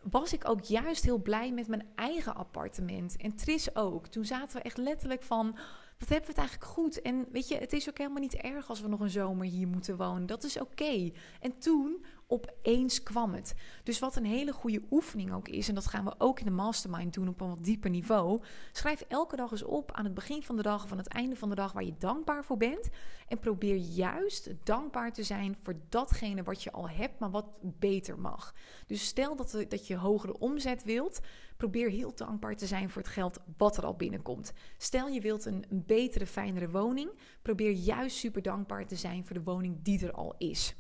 was 0.02 0.34
ik 0.34 0.50
ook 0.50 0.64
juist 0.64 1.04
heel 1.04 1.22
blij 1.22 1.52
met 1.52 1.68
mijn 1.68 1.88
eigen 1.96 2.36
appartement. 2.36 3.18
En 3.18 3.36
Tris 3.36 3.76
ook. 3.76 4.08
Toen 4.08 4.26
zaten 4.26 4.58
we 4.58 4.64
echt 4.64 4.78
letterlijk 4.78 5.24
van. 5.24 5.56
Wat 6.00 6.10
hebben 6.10 6.28
we 6.28 6.42
het 6.42 6.50
eigenlijk 6.50 6.72
goed? 6.72 7.02
En 7.02 7.26
weet 7.32 7.48
je, 7.48 7.58
het 7.58 7.74
is 7.74 7.90
ook 7.90 7.98
helemaal 7.98 8.22
niet 8.22 8.36
erg 8.36 8.70
als 8.70 8.82
we 8.82 8.88
nog 8.88 9.00
een 9.00 9.10
zomer 9.10 9.46
hier 9.46 9.68
moeten 9.68 9.98
wonen. 9.98 10.26
Dat 10.26 10.44
is 10.44 10.60
oké. 10.60 11.12
En 11.40 11.58
toen, 11.58 12.06
opeens 12.32 13.04
kwam 13.04 13.34
het. 13.34 13.54
Dus 13.84 14.00
wat 14.00 14.16
een 14.16 14.26
hele 14.26 14.54
goede 14.54 14.82
oefening 14.92 15.34
ook 15.34 15.48
is, 15.48 15.68
en 15.68 15.76
dat 15.76 15.88
gaan 15.88 16.06
we 16.06 16.16
ook 16.18 16.40
in 16.40 16.46
de 16.46 16.52
mastermind 16.52 17.14
doen 17.14 17.28
op 17.28 17.42
een 17.42 17.50
wat 17.50 17.64
dieper 17.64 17.90
niveau. 17.90 18.42
Schrijf 18.72 19.02
elke 19.02 19.36
dag 19.36 19.52
eens 19.52 19.64
op 19.64 19.92
aan 19.92 20.04
het 20.06 20.14
begin 20.14 20.44
van 20.44 20.56
de 20.56 20.62
dag 20.62 20.84
of 20.84 20.92
aan 20.92 20.98
het 20.98 21.08
einde 21.08 21.36
van 21.36 21.50
de 21.50 21.56
dag 21.56 21.72
waar 21.72 21.84
je 21.84 21.98
dankbaar 21.98 22.46
voor 22.46 22.58
bent. 22.58 22.90
En 23.28 23.40
probeer 23.40 23.76
juist 23.76 24.50
dankbaar 24.64 25.14
te 25.14 25.24
zijn 25.24 25.58
voor 25.64 25.76
datgene 25.90 26.44
wat 26.44 26.64
je 26.64 26.72
al 26.72 26.90
hebt, 26.90 27.20
maar 27.20 27.32
wat 27.32 27.46
beter 27.62 28.20
mag. 28.20 28.54
Dus 28.88 29.06
stel 29.06 29.36
dat, 29.36 29.66
dat 29.68 29.88
je 29.88 29.96
hogere 29.96 30.40
omzet 30.40 30.84
wilt, 30.84 31.20
probeer 31.58 31.90
heel 31.90 32.16
dankbaar 32.16 32.56
te 32.56 32.68
zijn 32.68 32.90
voor 32.90 33.02
het 33.02 33.12
geld 33.12 33.40
wat 33.58 33.78
er 33.78 33.86
al 33.86 33.96
binnenkomt. 33.96 34.54
Stel 34.78 35.08
je 35.08 35.22
wilt 35.22 35.46
een 35.46 35.66
betere, 35.70 36.26
fijnere 36.26 36.70
woning, 36.70 37.12
probeer 37.42 37.72
juist 37.72 38.18
super 38.18 38.42
dankbaar 38.42 38.88
te 38.88 38.96
zijn 38.96 39.26
voor 39.26 39.36
de 39.36 39.44
woning 39.44 39.78
die 39.82 40.06
er 40.06 40.12
al 40.12 40.36
is. 40.38 40.76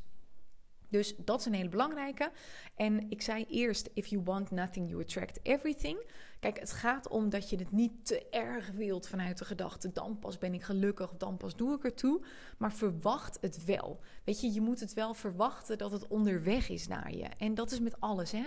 Dus 0.91 1.15
dat 1.17 1.39
is 1.39 1.45
een 1.45 1.53
hele 1.53 1.69
belangrijke. 1.69 2.31
En 2.75 3.09
ik 3.09 3.21
zei 3.21 3.45
eerst: 3.49 3.89
if 3.93 4.07
you 4.07 4.23
want 4.23 4.51
nothing, 4.51 4.89
you 4.89 5.01
attract 5.01 5.39
everything. 5.43 5.97
Kijk, 6.39 6.59
het 6.59 6.71
gaat 6.71 7.07
om 7.07 7.29
dat 7.29 7.49
je 7.49 7.57
het 7.57 7.71
niet 7.71 8.05
te 8.05 8.29
erg 8.29 8.71
wilt 8.71 9.07
vanuit 9.07 9.37
de 9.37 9.45
gedachte: 9.45 9.91
dan 9.91 10.19
pas 10.19 10.37
ben 10.37 10.53
ik 10.53 10.63
gelukkig, 10.63 11.17
dan 11.17 11.37
pas 11.37 11.55
doe 11.55 11.75
ik 11.75 11.83
ertoe. 11.83 12.21
Maar 12.57 12.73
verwacht 12.73 13.37
het 13.41 13.65
wel. 13.65 13.99
Weet 14.23 14.41
je, 14.41 14.53
je 14.53 14.61
moet 14.61 14.79
het 14.79 14.93
wel 14.93 15.13
verwachten 15.13 15.77
dat 15.77 15.91
het 15.91 16.07
onderweg 16.07 16.69
is 16.69 16.87
naar 16.87 17.15
je. 17.15 17.27
En 17.37 17.53
dat 17.53 17.71
is 17.71 17.79
met 17.79 17.99
alles, 17.99 18.31
hè? 18.31 18.43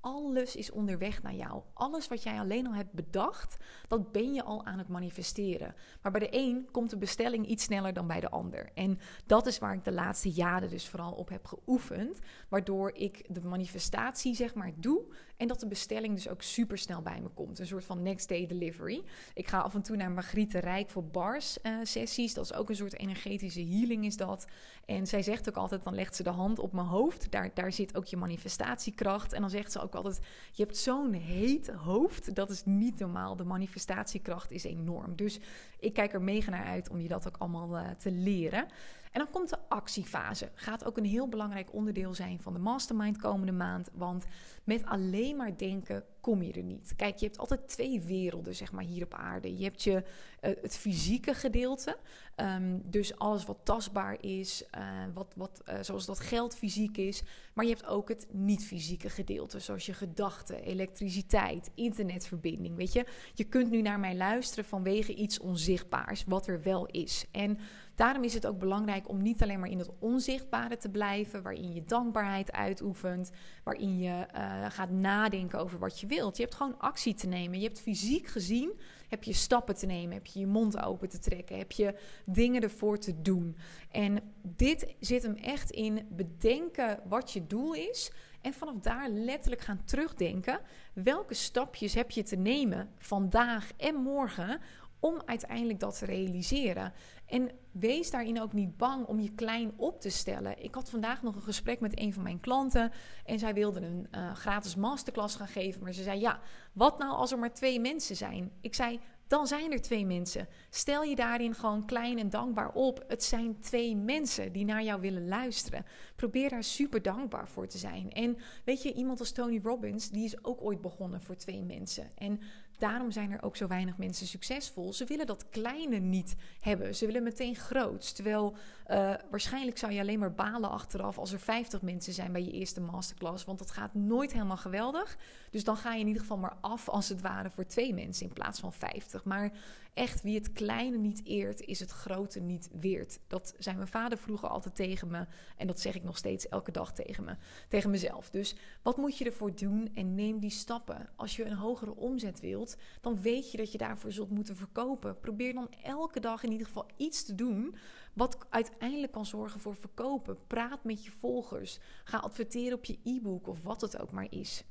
Alles 0.00 0.56
is 0.56 0.70
onderweg 0.70 1.22
naar 1.22 1.34
jou. 1.34 1.62
Alles 1.74 2.08
wat 2.08 2.22
jij 2.22 2.38
alleen 2.38 2.66
al 2.66 2.74
hebt 2.74 2.92
bedacht, 2.92 3.56
dat 3.88 4.12
ben 4.12 4.34
je 4.34 4.44
al 4.44 4.64
aan 4.64 4.78
het 4.78 4.88
manifesteren. 4.88 5.74
Maar 6.02 6.12
bij 6.12 6.20
de 6.20 6.28
een 6.30 6.68
komt 6.70 6.90
de 6.90 6.98
bestelling 6.98 7.46
iets 7.46 7.64
sneller 7.64 7.92
dan 7.92 8.06
bij 8.06 8.20
de 8.20 8.30
ander. 8.30 8.70
En 8.74 8.98
dat 9.26 9.46
is 9.46 9.58
waar 9.58 9.74
ik 9.74 9.84
de 9.84 9.92
laatste 9.92 10.30
jaren 10.30 10.70
dus 10.70 10.88
vooral 10.88 11.12
op 11.12 11.28
heb 11.28 11.46
geoefend. 11.46 12.18
Waardoor 12.48 12.94
ik 12.94 13.34
de 13.34 13.40
manifestatie 13.40 14.34
zeg 14.34 14.54
maar 14.54 14.72
doe. 14.76 15.04
En 15.38 15.48
dat 15.48 15.60
de 15.60 15.66
bestelling 15.66 16.14
dus 16.14 16.28
ook 16.28 16.42
super 16.42 16.78
snel 16.78 17.02
bij 17.02 17.20
me 17.20 17.28
komt. 17.28 17.58
Een 17.58 17.66
soort 17.66 17.84
van 17.84 18.02
next 18.02 18.28
day 18.28 18.46
delivery. 18.46 19.02
Ik 19.34 19.48
ga 19.48 19.58
af 19.58 19.74
en 19.74 19.82
toe 19.82 19.96
naar 19.96 20.10
Margriete 20.10 20.58
Rijk 20.58 20.90
voor 20.90 21.04
bars 21.04 21.58
uh, 21.62 21.78
sessies. 21.82 22.34
Dat 22.34 22.44
is 22.44 22.54
ook 22.54 22.68
een 22.68 22.76
soort 22.76 22.98
energetische 22.98 23.64
healing 23.64 24.04
is 24.04 24.16
dat. 24.16 24.46
En 24.84 25.06
zij 25.06 25.22
zegt 25.22 25.48
ook 25.48 25.56
altijd, 25.56 25.84
dan 25.84 25.94
legt 25.94 26.16
ze 26.16 26.22
de 26.22 26.30
hand 26.30 26.58
op 26.58 26.72
mijn 26.72 26.86
hoofd. 26.86 27.30
Daar, 27.30 27.50
daar 27.54 27.72
zit 27.72 27.96
ook 27.96 28.04
je 28.04 28.16
manifestatiekracht. 28.16 29.32
En 29.32 29.40
dan 29.40 29.50
zegt 29.50 29.72
ze 29.72 29.80
ook 29.80 29.94
altijd, 29.94 30.20
je 30.52 30.62
hebt 30.62 30.76
zo'n 30.76 31.12
heet 31.12 31.68
hoofd. 31.68 32.34
Dat 32.34 32.50
is 32.50 32.62
niet 32.64 32.98
normaal. 32.98 33.36
De 33.36 33.44
manifestatiekracht 33.44 34.50
is 34.50 34.64
enorm. 34.64 35.16
Dus 35.16 35.40
ik 35.78 35.92
kijk 35.92 36.12
er 36.12 36.22
mega 36.22 36.50
naar 36.50 36.64
uit 36.64 36.88
om 36.88 37.00
je 37.00 37.08
dat 37.08 37.26
ook 37.26 37.36
allemaal 37.36 37.78
uh, 37.78 37.90
te 37.98 38.10
leren. 38.10 38.66
En 39.12 39.20
dan 39.20 39.30
komt 39.30 39.48
de 39.48 39.58
actiefase. 39.68 40.50
Gaat 40.54 40.84
ook 40.84 40.96
een 40.96 41.04
heel 41.04 41.28
belangrijk 41.28 41.72
onderdeel 41.72 42.14
zijn 42.14 42.42
van 42.42 42.52
de 42.52 42.58
mastermind 42.58 43.16
komende 43.16 43.52
maand. 43.52 43.90
Want 43.92 44.24
met 44.64 44.84
alleen 44.84 45.36
maar 45.36 45.56
denken 45.56 46.04
kom 46.20 46.42
je 46.42 46.52
er 46.52 46.62
niet. 46.62 46.92
Kijk, 46.96 47.16
je 47.16 47.26
hebt 47.26 47.38
altijd 47.38 47.68
twee 47.68 48.00
werelden, 48.00 48.54
zeg 48.54 48.72
maar, 48.72 48.84
hier 48.84 49.04
op 49.04 49.14
aarde. 49.14 49.56
Je 49.56 49.64
hebt 49.64 49.82
je, 49.82 49.92
uh, 49.92 50.50
het 50.62 50.76
fysieke 50.76 51.34
gedeelte. 51.34 51.96
Um, 52.36 52.82
dus 52.84 53.18
alles 53.18 53.44
wat 53.44 53.58
tastbaar 53.62 54.24
is, 54.24 54.64
uh, 54.78 54.82
wat, 55.14 55.32
wat, 55.36 55.62
uh, 55.68 55.74
zoals 55.80 56.06
dat 56.06 56.20
geld 56.20 56.56
fysiek 56.56 56.96
is. 56.96 57.22
Maar 57.52 57.64
je 57.64 57.70
hebt 57.70 57.86
ook 57.86 58.08
het 58.08 58.26
niet-fysieke 58.30 59.08
gedeelte, 59.08 59.58
zoals 59.58 59.86
je 59.86 59.92
gedachten, 59.92 60.62
elektriciteit, 60.62 61.70
internetverbinding. 61.74 62.76
Weet 62.76 62.92
je, 62.92 63.06
je 63.34 63.44
kunt 63.44 63.70
nu 63.70 63.82
naar 63.82 64.00
mij 64.00 64.16
luisteren 64.16 64.64
vanwege 64.64 65.14
iets 65.14 65.38
onzichtbaars, 65.38 66.24
wat 66.24 66.46
er 66.46 66.62
wel 66.62 66.86
is. 66.86 67.24
En 67.30 67.58
Daarom 67.98 68.24
is 68.24 68.34
het 68.34 68.46
ook 68.46 68.58
belangrijk 68.58 69.08
om 69.08 69.22
niet 69.22 69.42
alleen 69.42 69.60
maar 69.60 69.70
in 69.70 69.78
het 69.78 69.90
onzichtbare 69.98 70.76
te 70.76 70.88
blijven, 70.88 71.42
waarin 71.42 71.72
je 71.74 71.84
dankbaarheid 71.84 72.52
uitoefent, 72.52 73.30
waarin 73.64 73.98
je 73.98 74.26
gaat 74.68 74.90
nadenken 74.90 75.58
over 75.58 75.78
wat 75.78 76.00
je 76.00 76.06
Je 76.08 76.42
hebt 76.42 76.54
gewoon 76.54 76.78
actie 76.78 77.14
te 77.14 77.26
nemen. 77.26 77.58
Je 77.58 77.66
hebt 77.66 77.80
fysiek 77.80 78.26
gezien, 78.26 78.80
heb 79.08 79.24
je 79.24 79.32
stappen 79.32 79.74
te 79.74 79.86
nemen, 79.86 80.14
heb 80.14 80.26
je 80.26 80.38
je 80.38 80.46
mond 80.46 80.82
open 80.82 81.08
te 81.08 81.18
trekken, 81.18 81.58
heb 81.58 81.72
je 81.72 81.94
dingen 82.24 82.62
ervoor 82.62 82.98
te 82.98 83.22
doen. 83.22 83.56
En 83.90 84.20
dit 84.42 84.94
zit 85.00 85.22
hem 85.22 85.34
echt 85.34 85.70
in 85.70 86.06
bedenken 86.10 87.00
wat 87.04 87.32
je 87.32 87.46
doel 87.46 87.74
is. 87.74 88.12
En 88.40 88.52
vanaf 88.52 88.74
daar 88.74 89.08
letterlijk 89.08 89.62
gaan 89.62 89.84
terugdenken. 89.84 90.60
Welke 90.92 91.34
stapjes 91.34 91.94
heb 91.94 92.10
je 92.10 92.22
te 92.22 92.36
nemen 92.36 92.90
vandaag 92.98 93.72
en 93.76 93.94
morgen 93.94 94.60
om 95.00 95.22
uiteindelijk 95.24 95.80
dat 95.80 95.98
te 95.98 96.04
realiseren. 96.04 96.92
En 97.26 97.50
wees 97.72 98.10
daarin 98.10 98.40
ook 98.40 98.52
niet 98.52 98.76
bang 98.76 99.06
om 99.06 99.20
je 99.20 99.34
klein 99.34 99.72
op 99.76 100.00
te 100.00 100.10
stellen. 100.10 100.62
Ik 100.62 100.74
had 100.74 100.90
vandaag 100.90 101.22
nog 101.22 101.34
een 101.34 101.42
gesprek 101.42 101.80
met 101.80 102.00
een 102.00 102.12
van 102.12 102.22
mijn 102.22 102.40
klanten 102.40 102.92
en 103.24 103.38
zij 103.38 103.54
wilde 103.54 103.80
een 103.80 104.06
uh, 104.10 104.34
gratis 104.34 104.74
masterclass 104.74 105.36
gaan 105.36 105.48
geven, 105.48 105.82
maar 105.82 105.92
ze 105.92 106.02
zei 106.02 106.20
ja, 106.20 106.40
wat 106.72 106.98
nou 106.98 107.12
als 107.12 107.32
er 107.32 107.38
maar 107.38 107.52
twee 107.52 107.80
mensen 107.80 108.16
zijn? 108.16 108.50
Ik 108.60 108.74
zei 108.74 109.00
dan 109.28 109.46
zijn 109.46 109.72
er 109.72 109.80
twee 109.80 110.06
mensen. 110.06 110.48
Stel 110.70 111.02
je 111.02 111.16
daarin 111.16 111.54
gewoon 111.54 111.86
klein 111.86 112.18
en 112.18 112.30
dankbaar 112.30 112.72
op. 112.72 113.04
Het 113.08 113.24
zijn 113.24 113.60
twee 113.60 113.96
mensen 113.96 114.52
die 114.52 114.64
naar 114.64 114.82
jou 114.82 115.00
willen 115.00 115.28
luisteren. 115.28 115.84
Probeer 116.16 116.48
daar 116.48 116.64
super 116.64 117.02
dankbaar 117.02 117.48
voor 117.48 117.66
te 117.66 117.78
zijn. 117.78 118.10
En 118.10 118.36
weet 118.64 118.82
je, 118.82 118.92
iemand 118.92 119.20
als 119.20 119.32
Tony 119.32 119.60
Robbins, 119.62 120.10
die 120.10 120.24
is 120.24 120.44
ook 120.44 120.62
ooit 120.62 120.80
begonnen 120.80 121.20
voor 121.20 121.36
twee 121.36 121.62
mensen. 121.62 122.10
En 122.14 122.40
Daarom 122.78 123.10
zijn 123.10 123.30
er 123.30 123.42
ook 123.42 123.56
zo 123.56 123.66
weinig 123.66 123.96
mensen 123.96 124.26
succesvol. 124.26 124.92
Ze 124.92 125.04
willen 125.04 125.26
dat 125.26 125.48
kleine 125.50 125.98
niet 125.98 126.36
hebben. 126.60 126.94
Ze 126.94 127.06
willen 127.06 127.22
meteen 127.22 127.56
groots. 127.56 128.12
Terwijl 128.12 128.56
uh, 128.90 129.14
waarschijnlijk 129.30 129.78
zou 129.78 129.92
je 129.92 130.00
alleen 130.00 130.18
maar 130.18 130.34
balen 130.34 130.70
achteraf 130.70 131.18
als 131.18 131.32
er 131.32 131.38
50 131.38 131.82
mensen 131.82 132.12
zijn 132.12 132.32
bij 132.32 132.44
je 132.44 132.50
eerste 132.50 132.80
masterclass. 132.80 133.44
Want 133.44 133.58
dat 133.58 133.70
gaat 133.70 133.94
nooit 133.94 134.32
helemaal 134.32 134.56
geweldig. 134.56 135.16
Dus 135.50 135.64
dan 135.64 135.76
ga 135.76 135.92
je 135.92 136.00
in 136.00 136.06
ieder 136.06 136.22
geval 136.22 136.38
maar 136.38 136.56
af 136.60 136.88
als 136.88 137.08
het 137.08 137.20
ware 137.20 137.50
voor 137.50 137.66
twee 137.66 137.94
mensen 137.94 138.26
in 138.26 138.32
plaats 138.32 138.60
van 138.60 138.72
50. 138.72 139.24
Maar 139.24 139.52
echt, 139.94 140.22
wie 140.22 140.34
het 140.34 140.52
kleine 140.52 140.96
niet 140.96 141.20
eert, 141.24 141.60
is 141.60 141.80
het 141.80 141.90
grote 141.90 142.40
niet 142.40 142.70
weert. 142.80 143.18
Dat 143.26 143.54
zei 143.58 143.76
mijn 143.76 143.88
vader 143.88 144.18
vroeger 144.18 144.48
altijd 144.48 144.74
tegen 144.74 145.10
me. 145.10 145.26
En 145.56 145.66
dat 145.66 145.80
zeg 145.80 145.94
ik 145.94 146.02
nog 146.02 146.16
steeds 146.16 146.48
elke 146.48 146.72
dag 146.72 146.92
tegen 146.92 147.24
me, 147.24 147.36
tegen 147.68 147.90
mezelf. 147.90 148.30
Dus 148.30 148.56
wat 148.82 148.96
moet 148.96 149.18
je 149.18 149.24
ervoor 149.24 149.54
doen? 149.54 149.90
En 149.94 150.14
neem 150.14 150.38
die 150.38 150.50
stappen. 150.50 151.08
Als 151.16 151.36
je 151.36 151.44
een 151.44 151.56
hogere 151.56 151.96
omzet 151.96 152.40
wilt, 152.40 152.67
dan 153.00 153.20
weet 153.20 153.50
je 153.50 153.56
dat 153.56 153.72
je 153.72 153.78
daarvoor 153.78 154.12
zult 154.12 154.30
moeten 154.30 154.56
verkopen. 154.56 155.20
Probeer 155.20 155.54
dan 155.54 155.70
elke 155.82 156.20
dag 156.20 156.42
in 156.42 156.52
ieder 156.52 156.66
geval 156.66 156.86
iets 156.96 157.24
te 157.24 157.34
doen 157.34 157.76
wat 158.12 158.46
uiteindelijk 158.48 159.12
kan 159.12 159.26
zorgen 159.26 159.60
voor 159.60 159.76
verkopen. 159.76 160.46
Praat 160.46 160.84
met 160.84 161.04
je 161.04 161.10
volgers. 161.10 161.78
Ga 162.04 162.18
adverteren 162.18 162.78
op 162.78 162.84
je 162.84 162.98
e-book 163.04 163.46
of 163.46 163.62
wat 163.62 163.80
het 163.80 164.00
ook 164.00 164.10
maar 164.10 164.26
is. 164.30 164.64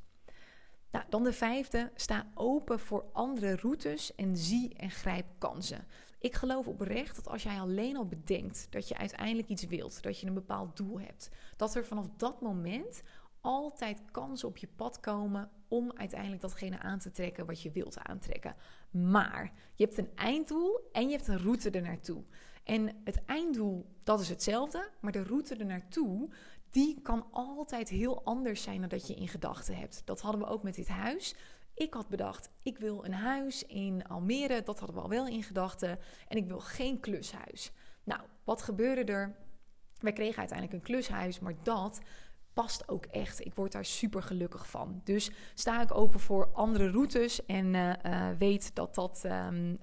Nou, 0.92 1.06
dan 1.10 1.24
de 1.24 1.34
vijfde, 1.34 1.92
sta 1.96 2.32
open 2.34 2.80
voor 2.80 3.06
andere 3.14 3.56
routes 3.56 4.16
en 4.16 4.38
zie 4.38 4.74
en 4.74 4.92
grijp 4.92 5.26
kansen. 5.38 5.88
Ik 6.20 6.36
geloof 6.36 6.68
oprecht 6.68 7.16
dat 7.16 7.28
als 7.28 7.44
jij 7.44 7.60
alleen 7.60 7.98
al 7.98 8.08
bedenkt 8.08 8.68
dat 8.70 8.88
je 8.88 8.98
uiteindelijk 8.98 9.48
iets 9.48 9.66
wilt, 9.66 10.04
dat 10.04 10.20
je 10.20 10.28
een 10.28 10.34
bepaald 10.34 10.78
doel 10.78 11.00
hebt, 11.00 11.30
dat 11.56 11.76
er 11.76 11.86
vanaf 11.86 12.08
dat 12.18 12.42
moment 12.42 13.02
altijd 13.42 14.02
kansen 14.12 14.48
op 14.48 14.58
je 14.58 14.68
pad 14.76 15.00
komen 15.00 15.50
om 15.68 15.92
uiteindelijk 15.96 16.42
datgene 16.42 16.80
aan 16.80 17.00
te 17.00 17.12
trekken 17.12 17.46
wat 17.46 17.62
je 17.62 17.72
wilt 17.72 17.98
aantrekken. 17.98 18.56
Maar 18.92 19.54
je 19.76 19.84
hebt 19.84 19.98
een 19.98 20.16
einddoel 20.16 20.90
en 20.92 21.10
je 21.10 21.16
hebt 21.16 21.28
een 21.28 21.42
route 21.42 21.70
ernaartoe. 21.70 22.24
En 22.64 23.02
het 23.04 23.26
einddoel, 23.26 23.96
dat 24.04 24.20
is 24.20 24.30
hetzelfde, 24.30 24.90
maar 25.00 25.12
de 25.12 25.24
route 25.24 25.56
ernaartoe, 25.56 26.30
die 26.70 27.02
kan 27.02 27.28
altijd 27.32 27.90
heel 27.90 28.24
anders 28.24 28.62
zijn 28.62 28.80
dan 28.80 28.90
dat 28.90 29.08
je 29.08 29.16
in 29.16 29.28
gedachten 29.28 29.78
hebt. 29.78 30.02
Dat 30.06 30.22
hadden 30.22 30.42
we 30.42 30.48
ook 30.48 30.64
met 30.64 30.76
dit 30.76 30.88
huis. 30.88 31.36
Ik 31.74 31.94
had 31.94 32.08
bedacht, 32.08 32.50
ik 32.64 32.78
wil 32.78 33.06
een 33.06 33.14
huis 33.14 33.66
in 33.66 34.08
Almere, 34.08 34.64
dat 34.64 34.80
hadden 34.80 34.96
we 34.96 35.02
al 35.02 35.10
wel 35.10 35.28
in 35.28 35.44
gedachten. 35.44 36.00
En 36.28 36.38
ik 36.38 36.48
wil 36.48 36.60
geen 36.60 37.00
klushuis. 37.00 37.72
Nou, 38.04 38.22
wat 38.44 38.62
gebeurde 38.62 39.12
er? 39.12 39.36
Wij 40.00 40.14
kregen 40.14 40.38
uiteindelijk 40.38 40.78
een 40.78 40.94
klushuis, 40.94 41.40
maar 41.40 41.56
dat 41.64 42.00
past 42.62 42.88
ook 42.88 43.06
echt. 43.06 43.46
Ik 43.46 43.56
word 43.56 43.72
daar 43.72 43.86
super 43.86 44.24
gelukkig 44.24 44.70
van. 44.70 45.02
Dus 45.04 45.32
sta 45.54 45.82
ik 45.82 45.98
open 45.98 46.20
voor 46.20 46.50
andere 46.54 46.92
routes 46.92 47.46
en 47.46 47.74
uh, 47.74 47.90
uh, 48.06 48.28
weet 48.38 48.76
dat, 48.76 48.96
dat, 48.96 49.22
um, 49.26 49.32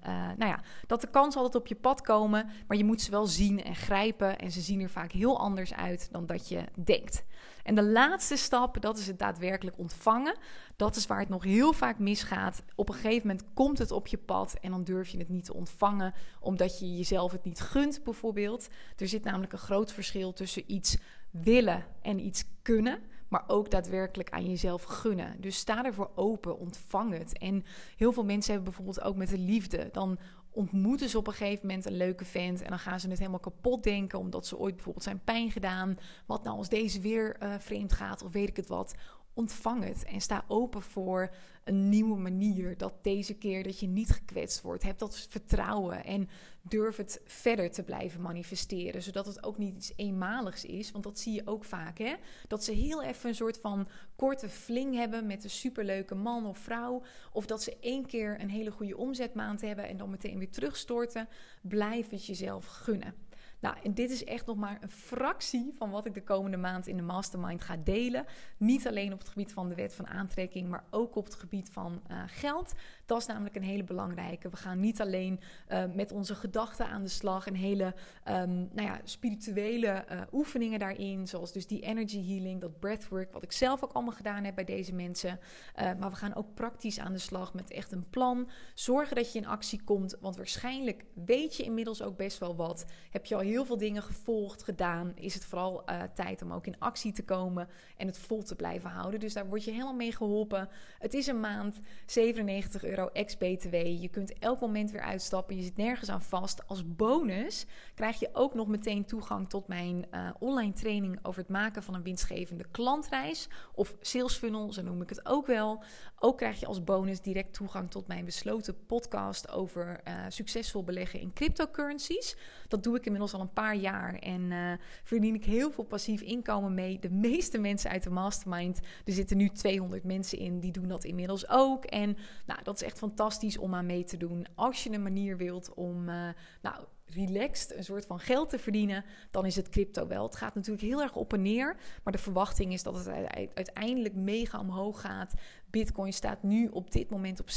uh, 0.06 0.28
nou 0.36 0.46
ja, 0.46 0.60
dat 0.86 1.00
de 1.00 1.10
kans 1.10 1.36
altijd 1.36 1.54
op 1.54 1.66
je 1.66 1.74
pad 1.74 2.00
komen. 2.00 2.50
Maar 2.66 2.76
je 2.76 2.84
moet 2.84 3.00
ze 3.00 3.10
wel 3.10 3.26
zien 3.26 3.64
en 3.64 3.74
grijpen. 3.74 4.38
En 4.38 4.50
ze 4.50 4.60
zien 4.60 4.80
er 4.80 4.90
vaak 4.90 5.12
heel 5.12 5.38
anders 5.38 5.74
uit 5.74 6.08
dan 6.10 6.26
dat 6.26 6.48
je 6.48 6.64
denkt. 6.84 7.24
En 7.62 7.74
de 7.74 7.82
laatste 7.82 8.36
stap, 8.36 8.80
dat 8.80 8.98
is 8.98 9.06
het 9.06 9.18
daadwerkelijk 9.18 9.78
ontvangen. 9.78 10.36
Dat 10.76 10.96
is 10.96 11.06
waar 11.06 11.20
het 11.20 11.28
nog 11.28 11.44
heel 11.44 11.72
vaak 11.72 11.98
misgaat. 11.98 12.62
Op 12.74 12.88
een 12.88 12.94
gegeven 12.94 13.26
moment 13.26 13.46
komt 13.54 13.78
het 13.78 13.90
op 13.90 14.06
je 14.06 14.18
pad 14.18 14.56
en 14.60 14.70
dan 14.70 14.84
durf 14.84 15.08
je 15.08 15.18
het 15.18 15.28
niet 15.28 15.44
te 15.44 15.54
ontvangen, 15.54 16.14
omdat 16.40 16.78
je 16.78 16.96
jezelf 16.96 17.32
het 17.32 17.44
niet 17.44 17.60
gunt, 17.60 18.04
bijvoorbeeld. 18.04 18.68
Er 18.96 19.08
zit 19.08 19.24
namelijk 19.24 19.52
een 19.52 19.58
groot 19.58 19.92
verschil 19.92 20.32
tussen 20.32 20.72
iets 20.72 20.96
willen 21.42 21.84
en 22.02 22.26
iets 22.26 22.44
kunnen, 22.62 22.98
maar 23.28 23.44
ook 23.46 23.70
daadwerkelijk 23.70 24.30
aan 24.30 24.46
jezelf 24.46 24.82
gunnen. 24.82 25.40
Dus 25.40 25.56
sta 25.56 25.84
ervoor 25.84 26.10
open, 26.14 26.58
ontvang 26.58 27.18
het. 27.18 27.38
En 27.38 27.64
heel 27.96 28.12
veel 28.12 28.24
mensen 28.24 28.52
hebben 28.52 28.72
bijvoorbeeld 28.72 29.06
ook 29.06 29.16
met 29.16 29.28
de 29.28 29.38
liefde. 29.38 29.88
Dan 29.92 30.18
ontmoeten 30.50 31.08
ze 31.08 31.18
op 31.18 31.26
een 31.26 31.32
gegeven 31.32 31.66
moment 31.66 31.86
een 31.86 31.96
leuke 31.96 32.24
vent 32.24 32.62
en 32.62 32.68
dan 32.68 32.78
gaan 32.78 33.00
ze 33.00 33.08
het 33.08 33.18
helemaal 33.18 33.40
kapot 33.40 33.82
denken 33.82 34.18
omdat 34.18 34.46
ze 34.46 34.58
ooit 34.58 34.74
bijvoorbeeld 34.74 35.04
zijn 35.04 35.24
pijn 35.24 35.50
gedaan. 35.50 35.98
Wat 36.26 36.44
nou 36.44 36.56
als 36.56 36.68
deze 36.68 37.00
weer 37.00 37.36
uh, 37.42 37.54
vreemd 37.58 37.92
gaat 37.92 38.22
of 38.22 38.32
weet 38.32 38.48
ik 38.48 38.56
het 38.56 38.68
wat 38.68 38.94
ontvang 39.34 39.84
het 39.84 40.04
en 40.04 40.20
sta 40.20 40.44
open 40.48 40.82
voor 40.82 41.34
een 41.64 41.88
nieuwe 41.88 42.16
manier. 42.16 42.76
Dat 42.76 42.94
deze 43.02 43.34
keer 43.34 43.62
dat 43.62 43.80
je 43.80 43.86
niet 43.86 44.10
gekwetst 44.10 44.60
wordt. 44.60 44.82
Heb 44.82 44.98
dat 44.98 45.26
vertrouwen 45.30 46.04
en 46.04 46.28
durf 46.62 46.96
het 46.96 47.20
verder 47.24 47.70
te 47.70 47.82
blijven 47.82 48.20
manifesteren. 48.20 49.02
Zodat 49.02 49.26
het 49.26 49.44
ook 49.44 49.58
niet 49.58 49.76
iets 49.76 49.92
eenmaligs 49.96 50.64
is. 50.64 50.90
Want 50.90 51.04
dat 51.04 51.18
zie 51.18 51.32
je 51.32 51.42
ook 51.44 51.64
vaak. 51.64 51.98
Hè? 51.98 52.14
Dat 52.48 52.64
ze 52.64 52.72
heel 52.72 53.02
even 53.02 53.28
een 53.28 53.34
soort 53.34 53.58
van 53.58 53.88
korte 54.16 54.48
fling 54.48 54.94
hebben 54.94 55.26
met 55.26 55.44
een 55.44 55.50
superleuke 55.50 56.14
man 56.14 56.46
of 56.46 56.58
vrouw. 56.58 57.02
Of 57.32 57.46
dat 57.46 57.62
ze 57.62 57.76
één 57.80 58.06
keer 58.06 58.40
een 58.40 58.50
hele 58.50 58.70
goede 58.70 58.96
omzetmaand 58.96 59.60
hebben 59.60 59.88
en 59.88 59.96
dan 59.96 60.10
meteen 60.10 60.38
weer 60.38 60.50
terugstorten. 60.50 61.28
Blijf 61.62 62.10
het 62.10 62.26
jezelf 62.26 62.66
gunnen. 62.66 63.14
Nou, 63.60 63.76
en 63.82 63.94
dit 63.94 64.10
is 64.10 64.24
echt 64.24 64.46
nog 64.46 64.56
maar 64.56 64.78
een 64.80 64.90
fractie 64.90 65.72
van 65.76 65.90
wat 65.90 66.06
ik 66.06 66.14
de 66.14 66.22
komende 66.22 66.56
maand 66.56 66.86
in 66.86 66.96
de 66.96 67.02
mastermind 67.02 67.62
ga 67.62 67.76
delen. 67.76 68.24
Niet 68.56 68.86
alleen 68.86 69.12
op 69.12 69.18
het 69.18 69.28
gebied 69.28 69.52
van 69.52 69.68
de 69.68 69.74
wet 69.74 69.94
van 69.94 70.06
aantrekking, 70.06 70.68
maar 70.68 70.84
ook 70.90 71.16
op 71.16 71.24
het 71.24 71.34
gebied 71.34 71.70
van 71.70 72.02
uh, 72.10 72.22
geld. 72.26 72.72
Dat 73.06 73.18
is 73.18 73.26
namelijk 73.26 73.56
een 73.56 73.62
hele 73.62 73.84
belangrijke. 73.84 74.48
We 74.48 74.56
gaan 74.56 74.80
niet 74.80 75.00
alleen 75.00 75.40
uh, 75.68 75.84
met 75.94 76.12
onze 76.12 76.34
gedachten 76.34 76.86
aan 76.86 77.02
de 77.02 77.08
slag 77.08 77.46
en 77.46 77.54
hele 77.54 77.94
um, 78.28 78.68
nou 78.72 78.88
ja, 78.88 79.00
spirituele 79.04 80.04
uh, 80.12 80.20
oefeningen 80.32 80.78
daarin, 80.78 81.28
zoals 81.28 81.52
dus 81.52 81.66
die 81.66 81.80
energy 81.80 82.26
healing, 82.26 82.60
dat 82.60 82.78
breathwork, 82.78 83.32
wat 83.32 83.42
ik 83.42 83.52
zelf 83.52 83.84
ook 83.84 83.92
allemaal 83.92 84.14
gedaan 84.14 84.44
heb 84.44 84.54
bij 84.54 84.64
deze 84.64 84.94
mensen. 84.94 85.38
maar 85.74 86.10
we 86.10 86.16
gaan 86.16 86.34
ook 86.34 86.54
praktisch 86.54 86.98
aan 86.98 87.12
de 87.12 87.18
slag 87.18 87.54
met 87.54 87.70
echt 87.70 87.92
een 87.92 88.10
plan. 88.10 88.48
Zorgen 88.74 89.16
dat 89.16 89.32
je 89.32 89.38
in 89.38 89.46
actie 89.46 89.82
komt, 89.84 90.16
want 90.20 90.36
waarschijnlijk 90.36 91.04
weet 91.24 91.56
je 91.56 91.62
inmiddels 91.62 92.02
ook 92.02 92.16
best 92.16 92.38
wel 92.38 92.56
wat. 92.56 92.84
Heb 93.10 93.26
je 93.26 93.34
al 93.34 93.40
heel 93.40 93.53
heel 93.54 93.64
veel 93.64 93.78
dingen 93.78 94.02
gevolgd, 94.02 94.62
gedaan, 94.62 95.12
is 95.14 95.34
het 95.34 95.44
vooral 95.44 95.82
uh, 95.90 96.02
tijd 96.14 96.42
om 96.42 96.52
ook 96.52 96.66
in 96.66 96.78
actie 96.78 97.12
te 97.12 97.24
komen 97.24 97.68
en 97.96 98.06
het 98.06 98.18
vol 98.18 98.42
te 98.42 98.54
blijven 98.54 98.90
houden. 98.90 99.20
Dus 99.20 99.32
daar 99.32 99.46
word 99.46 99.64
je 99.64 99.70
helemaal 99.70 99.94
mee 99.94 100.12
geholpen. 100.12 100.68
Het 100.98 101.14
is 101.14 101.26
een 101.26 101.40
maand, 101.40 101.78
97 102.06 102.84
euro 102.84 103.08
ex-BTW. 103.12 103.74
Je 103.74 104.08
kunt 104.08 104.38
elk 104.38 104.60
moment 104.60 104.90
weer 104.90 105.00
uitstappen. 105.00 105.56
Je 105.56 105.62
zit 105.62 105.76
nergens 105.76 106.08
aan 106.08 106.22
vast. 106.22 106.68
Als 106.68 106.94
bonus 106.96 107.66
krijg 107.94 108.18
je 108.18 108.28
ook 108.32 108.54
nog 108.54 108.66
meteen 108.66 109.04
toegang 109.04 109.48
tot 109.48 109.68
mijn 109.68 110.06
uh, 110.10 110.30
online 110.38 110.72
training 110.72 111.18
over 111.22 111.40
het 111.40 111.50
maken 111.50 111.82
van 111.82 111.94
een 111.94 112.02
winstgevende 112.02 112.64
klantreis. 112.70 113.48
Of 113.74 113.96
sales 114.00 114.36
funnel, 114.36 114.72
zo 114.72 114.82
noem 114.82 115.02
ik 115.02 115.08
het 115.08 115.26
ook 115.26 115.46
wel. 115.46 115.82
Ook 116.18 116.36
krijg 116.36 116.60
je 116.60 116.66
als 116.66 116.84
bonus 116.84 117.20
direct 117.20 117.54
toegang 117.54 117.90
tot 117.90 118.06
mijn 118.06 118.24
besloten 118.24 118.86
podcast 118.86 119.50
over 119.50 120.00
uh, 120.08 120.14
succesvol 120.28 120.84
beleggen 120.84 121.20
in 121.20 121.32
cryptocurrencies. 121.32 122.36
Dat 122.68 122.82
doe 122.82 122.96
ik 122.96 123.04
inmiddels 123.04 123.33
al 123.34 123.40
een 123.40 123.52
paar 123.52 123.76
jaar 123.76 124.14
en 124.14 124.40
uh, 124.40 124.72
verdien 125.02 125.34
ik 125.34 125.44
heel 125.44 125.70
veel 125.70 125.84
passief 125.84 126.20
inkomen 126.20 126.74
mee. 126.74 126.98
De 126.98 127.10
meeste 127.10 127.58
mensen 127.58 127.90
uit 127.90 128.02
de 128.02 128.10
mastermind, 128.10 128.80
er 129.04 129.12
zitten 129.12 129.36
nu 129.36 129.48
200 129.48 130.04
mensen 130.04 130.38
in, 130.38 130.60
die 130.60 130.72
doen 130.72 130.88
dat 130.88 131.04
inmiddels 131.04 131.48
ook. 131.48 131.84
En 131.84 132.16
nou, 132.46 132.62
dat 132.62 132.74
is 132.74 132.82
echt 132.82 132.98
fantastisch 132.98 133.58
om 133.58 133.74
aan 133.74 133.86
mee 133.86 134.04
te 134.04 134.16
doen. 134.16 134.46
Als 134.54 134.84
je 134.84 134.92
een 134.92 135.02
manier 135.02 135.36
wilt 135.36 135.74
om 135.74 136.08
uh, 136.08 136.28
nou, 136.62 136.84
relaxed 137.06 137.76
een 137.76 137.84
soort 137.84 138.06
van 138.06 138.18
geld 138.18 138.50
te 138.50 138.58
verdienen, 138.58 139.04
dan 139.30 139.46
is 139.46 139.56
het 139.56 139.68
crypto 139.68 140.06
wel. 140.06 140.22
Het 140.24 140.36
gaat 140.36 140.54
natuurlijk 140.54 140.84
heel 140.84 141.02
erg 141.02 141.16
op 141.16 141.32
en 141.32 141.42
neer, 141.42 141.76
maar 142.02 142.12
de 142.12 142.18
verwachting 142.18 142.72
is 142.72 142.82
dat 142.82 142.96
het 142.96 143.08
uiteindelijk 143.54 144.14
mega 144.14 144.60
omhoog 144.60 145.00
gaat. 145.00 145.34
Bitcoin 145.70 146.12
staat 146.12 146.42
nu 146.42 146.68
op 146.68 146.90
dit 146.90 147.10
moment 147.10 147.40
op 147.40 147.48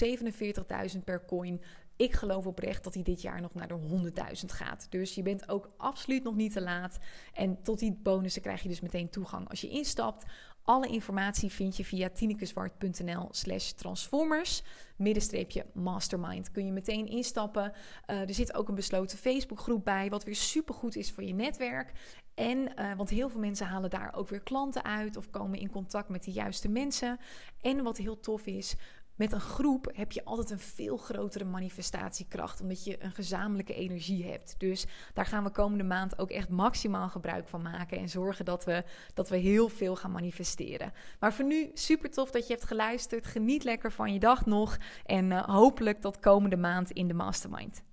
47.000 0.95 1.03
per 1.03 1.25
coin. 1.25 1.61
Ik 1.97 2.13
geloof 2.13 2.45
oprecht 2.45 2.83
dat 2.83 2.93
hij 2.93 3.03
dit 3.03 3.21
jaar 3.21 3.41
nog 3.41 3.53
naar 3.53 3.67
de 3.67 4.12
100.000 4.39 4.45
gaat. 4.45 4.88
Dus 4.89 5.15
je 5.15 5.21
bent 5.21 5.49
ook 5.49 5.69
absoluut 5.77 6.23
nog 6.23 6.36
niet 6.36 6.53
te 6.53 6.62
laat. 6.62 6.97
En 7.33 7.62
tot 7.63 7.79
die 7.79 7.99
bonussen 8.03 8.41
krijg 8.41 8.62
je 8.62 8.69
dus 8.69 8.81
meteen 8.81 9.10
toegang 9.10 9.49
als 9.49 9.62
je 9.62 9.69
instapt. 9.69 10.25
Alle 10.67 10.88
informatie 10.88 11.51
vind 11.51 11.77
je 11.77 11.86
via 11.86 12.10
tinekezwart.nl 12.10 13.27
slash 13.31 13.71
transformers. 13.71 14.63
Middenstreepje 14.95 15.65
mastermind. 15.73 16.51
Kun 16.51 16.65
je 16.65 16.71
meteen 16.71 17.07
instappen. 17.07 17.73
Uh, 18.07 18.21
er 18.21 18.33
zit 18.33 18.53
ook 18.53 18.67
een 18.67 18.75
besloten 18.75 19.17
Facebookgroep 19.17 19.83
bij. 19.83 20.10
Wat 20.10 20.23
weer 20.23 20.36
supergoed 20.36 20.95
is 20.95 21.12
voor 21.12 21.23
je 21.23 21.33
netwerk. 21.33 21.91
En, 22.33 22.57
uh, 22.57 22.93
want 22.95 23.10
heel 23.10 23.29
veel 23.29 23.39
mensen 23.39 23.67
halen 23.67 23.89
daar 23.89 24.13
ook 24.15 24.27
weer 24.27 24.41
klanten 24.41 24.83
uit. 24.83 25.17
Of 25.17 25.29
komen 25.29 25.60
in 25.60 25.69
contact 25.69 26.10
met 26.10 26.23
de 26.23 26.31
juiste 26.31 26.69
mensen. 26.69 27.19
En 27.62 27.83
wat 27.83 27.97
heel 27.97 28.19
tof 28.19 28.45
is, 28.45 28.75
met 29.17 29.32
een 29.32 29.39
groep 29.39 29.91
heb 29.93 30.12
je 30.12 30.25
altijd 30.25 30.49
een 30.49 30.60
veel 30.60 30.97
grotere 30.97 31.45
manifestatiekracht, 31.45 32.62
omdat 32.62 32.84
je 32.84 33.03
een 33.03 33.12
gezamenlijke 33.12 33.73
energie 33.73 34.25
hebt. 34.25 34.56
Dus 34.58 34.86
daar 35.13 35.25
gaan 35.25 35.43
we 35.43 35.49
komende 35.49 35.84
maand 35.84 36.19
ook 36.19 36.30
echt 36.30 36.49
maximaal 36.49 37.10
gebruik 37.10 37.47
van 37.47 37.62
maken 37.62 37.97
en 37.97 38.10
zorgen 38.10 38.45
dat 38.45 38.65
we, 38.65 38.84
dat 39.13 39.30
we 39.30 39.38
heel 39.38 39.69
veel 39.69 39.95
gaan 39.95 40.12
manifesteren. 40.12 40.93
Maar 41.19 41.34
voor 41.34 41.45
nu 41.45 41.71
super 41.73 42.12
tof 42.12 42.32
dat 42.32 42.47
je 42.47 42.53
hebt 42.53 42.65
geluisterd. 42.65 43.25
Geniet 43.25 43.63
lekker 43.63 43.91
van 43.91 44.13
je 44.13 44.19
dag 44.19 44.45
nog 44.45 44.77
en 45.06 45.32
uh, 45.32 45.43
hopelijk 45.43 46.01
tot 46.01 46.19
komende 46.19 46.58
maand 46.58 46.91
in 46.91 47.08
de 47.08 47.13
mastermind. 47.13 47.84